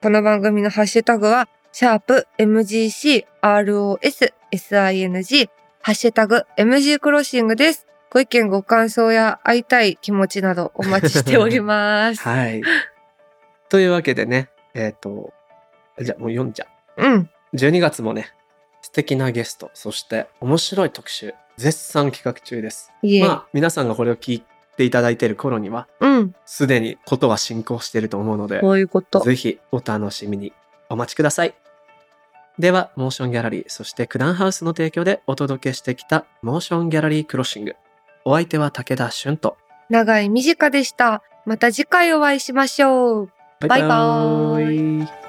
[0.00, 3.24] この番組のハッシュタグは、シャープ MGCROSSING、
[5.82, 7.86] ハッシュタグ MG クロッシングです。
[8.10, 12.22] ご意見ご感想や会いたい気持ちなどお待ちしております。
[12.28, 12.62] はい
[13.68, 15.34] というわけでねえっ、と
[16.00, 16.66] じゃあもう読んじゃ
[16.96, 17.30] ううん。
[17.54, 18.32] 12月もね
[18.88, 22.90] 素敵なゲストそして面白い特集絶賛企画中です。
[23.20, 24.42] まあ皆さんがこれを聞い
[24.78, 26.34] ていただいている頃にはうん。
[26.46, 29.20] すでにことは進行していると思うのでこういうこと。
[29.20, 30.54] ぜひお楽しみに
[30.88, 31.54] お待ちください
[32.58, 37.76] ではモーションギャラリーそして九段ハウスの提供でお届けしてきたモーションギャラリークロッシング
[38.24, 39.58] お相手は武田俊と
[39.90, 41.22] 長い短でした。
[41.44, 43.30] また次回お会いしましょう。
[43.66, 45.27] バイバーイイ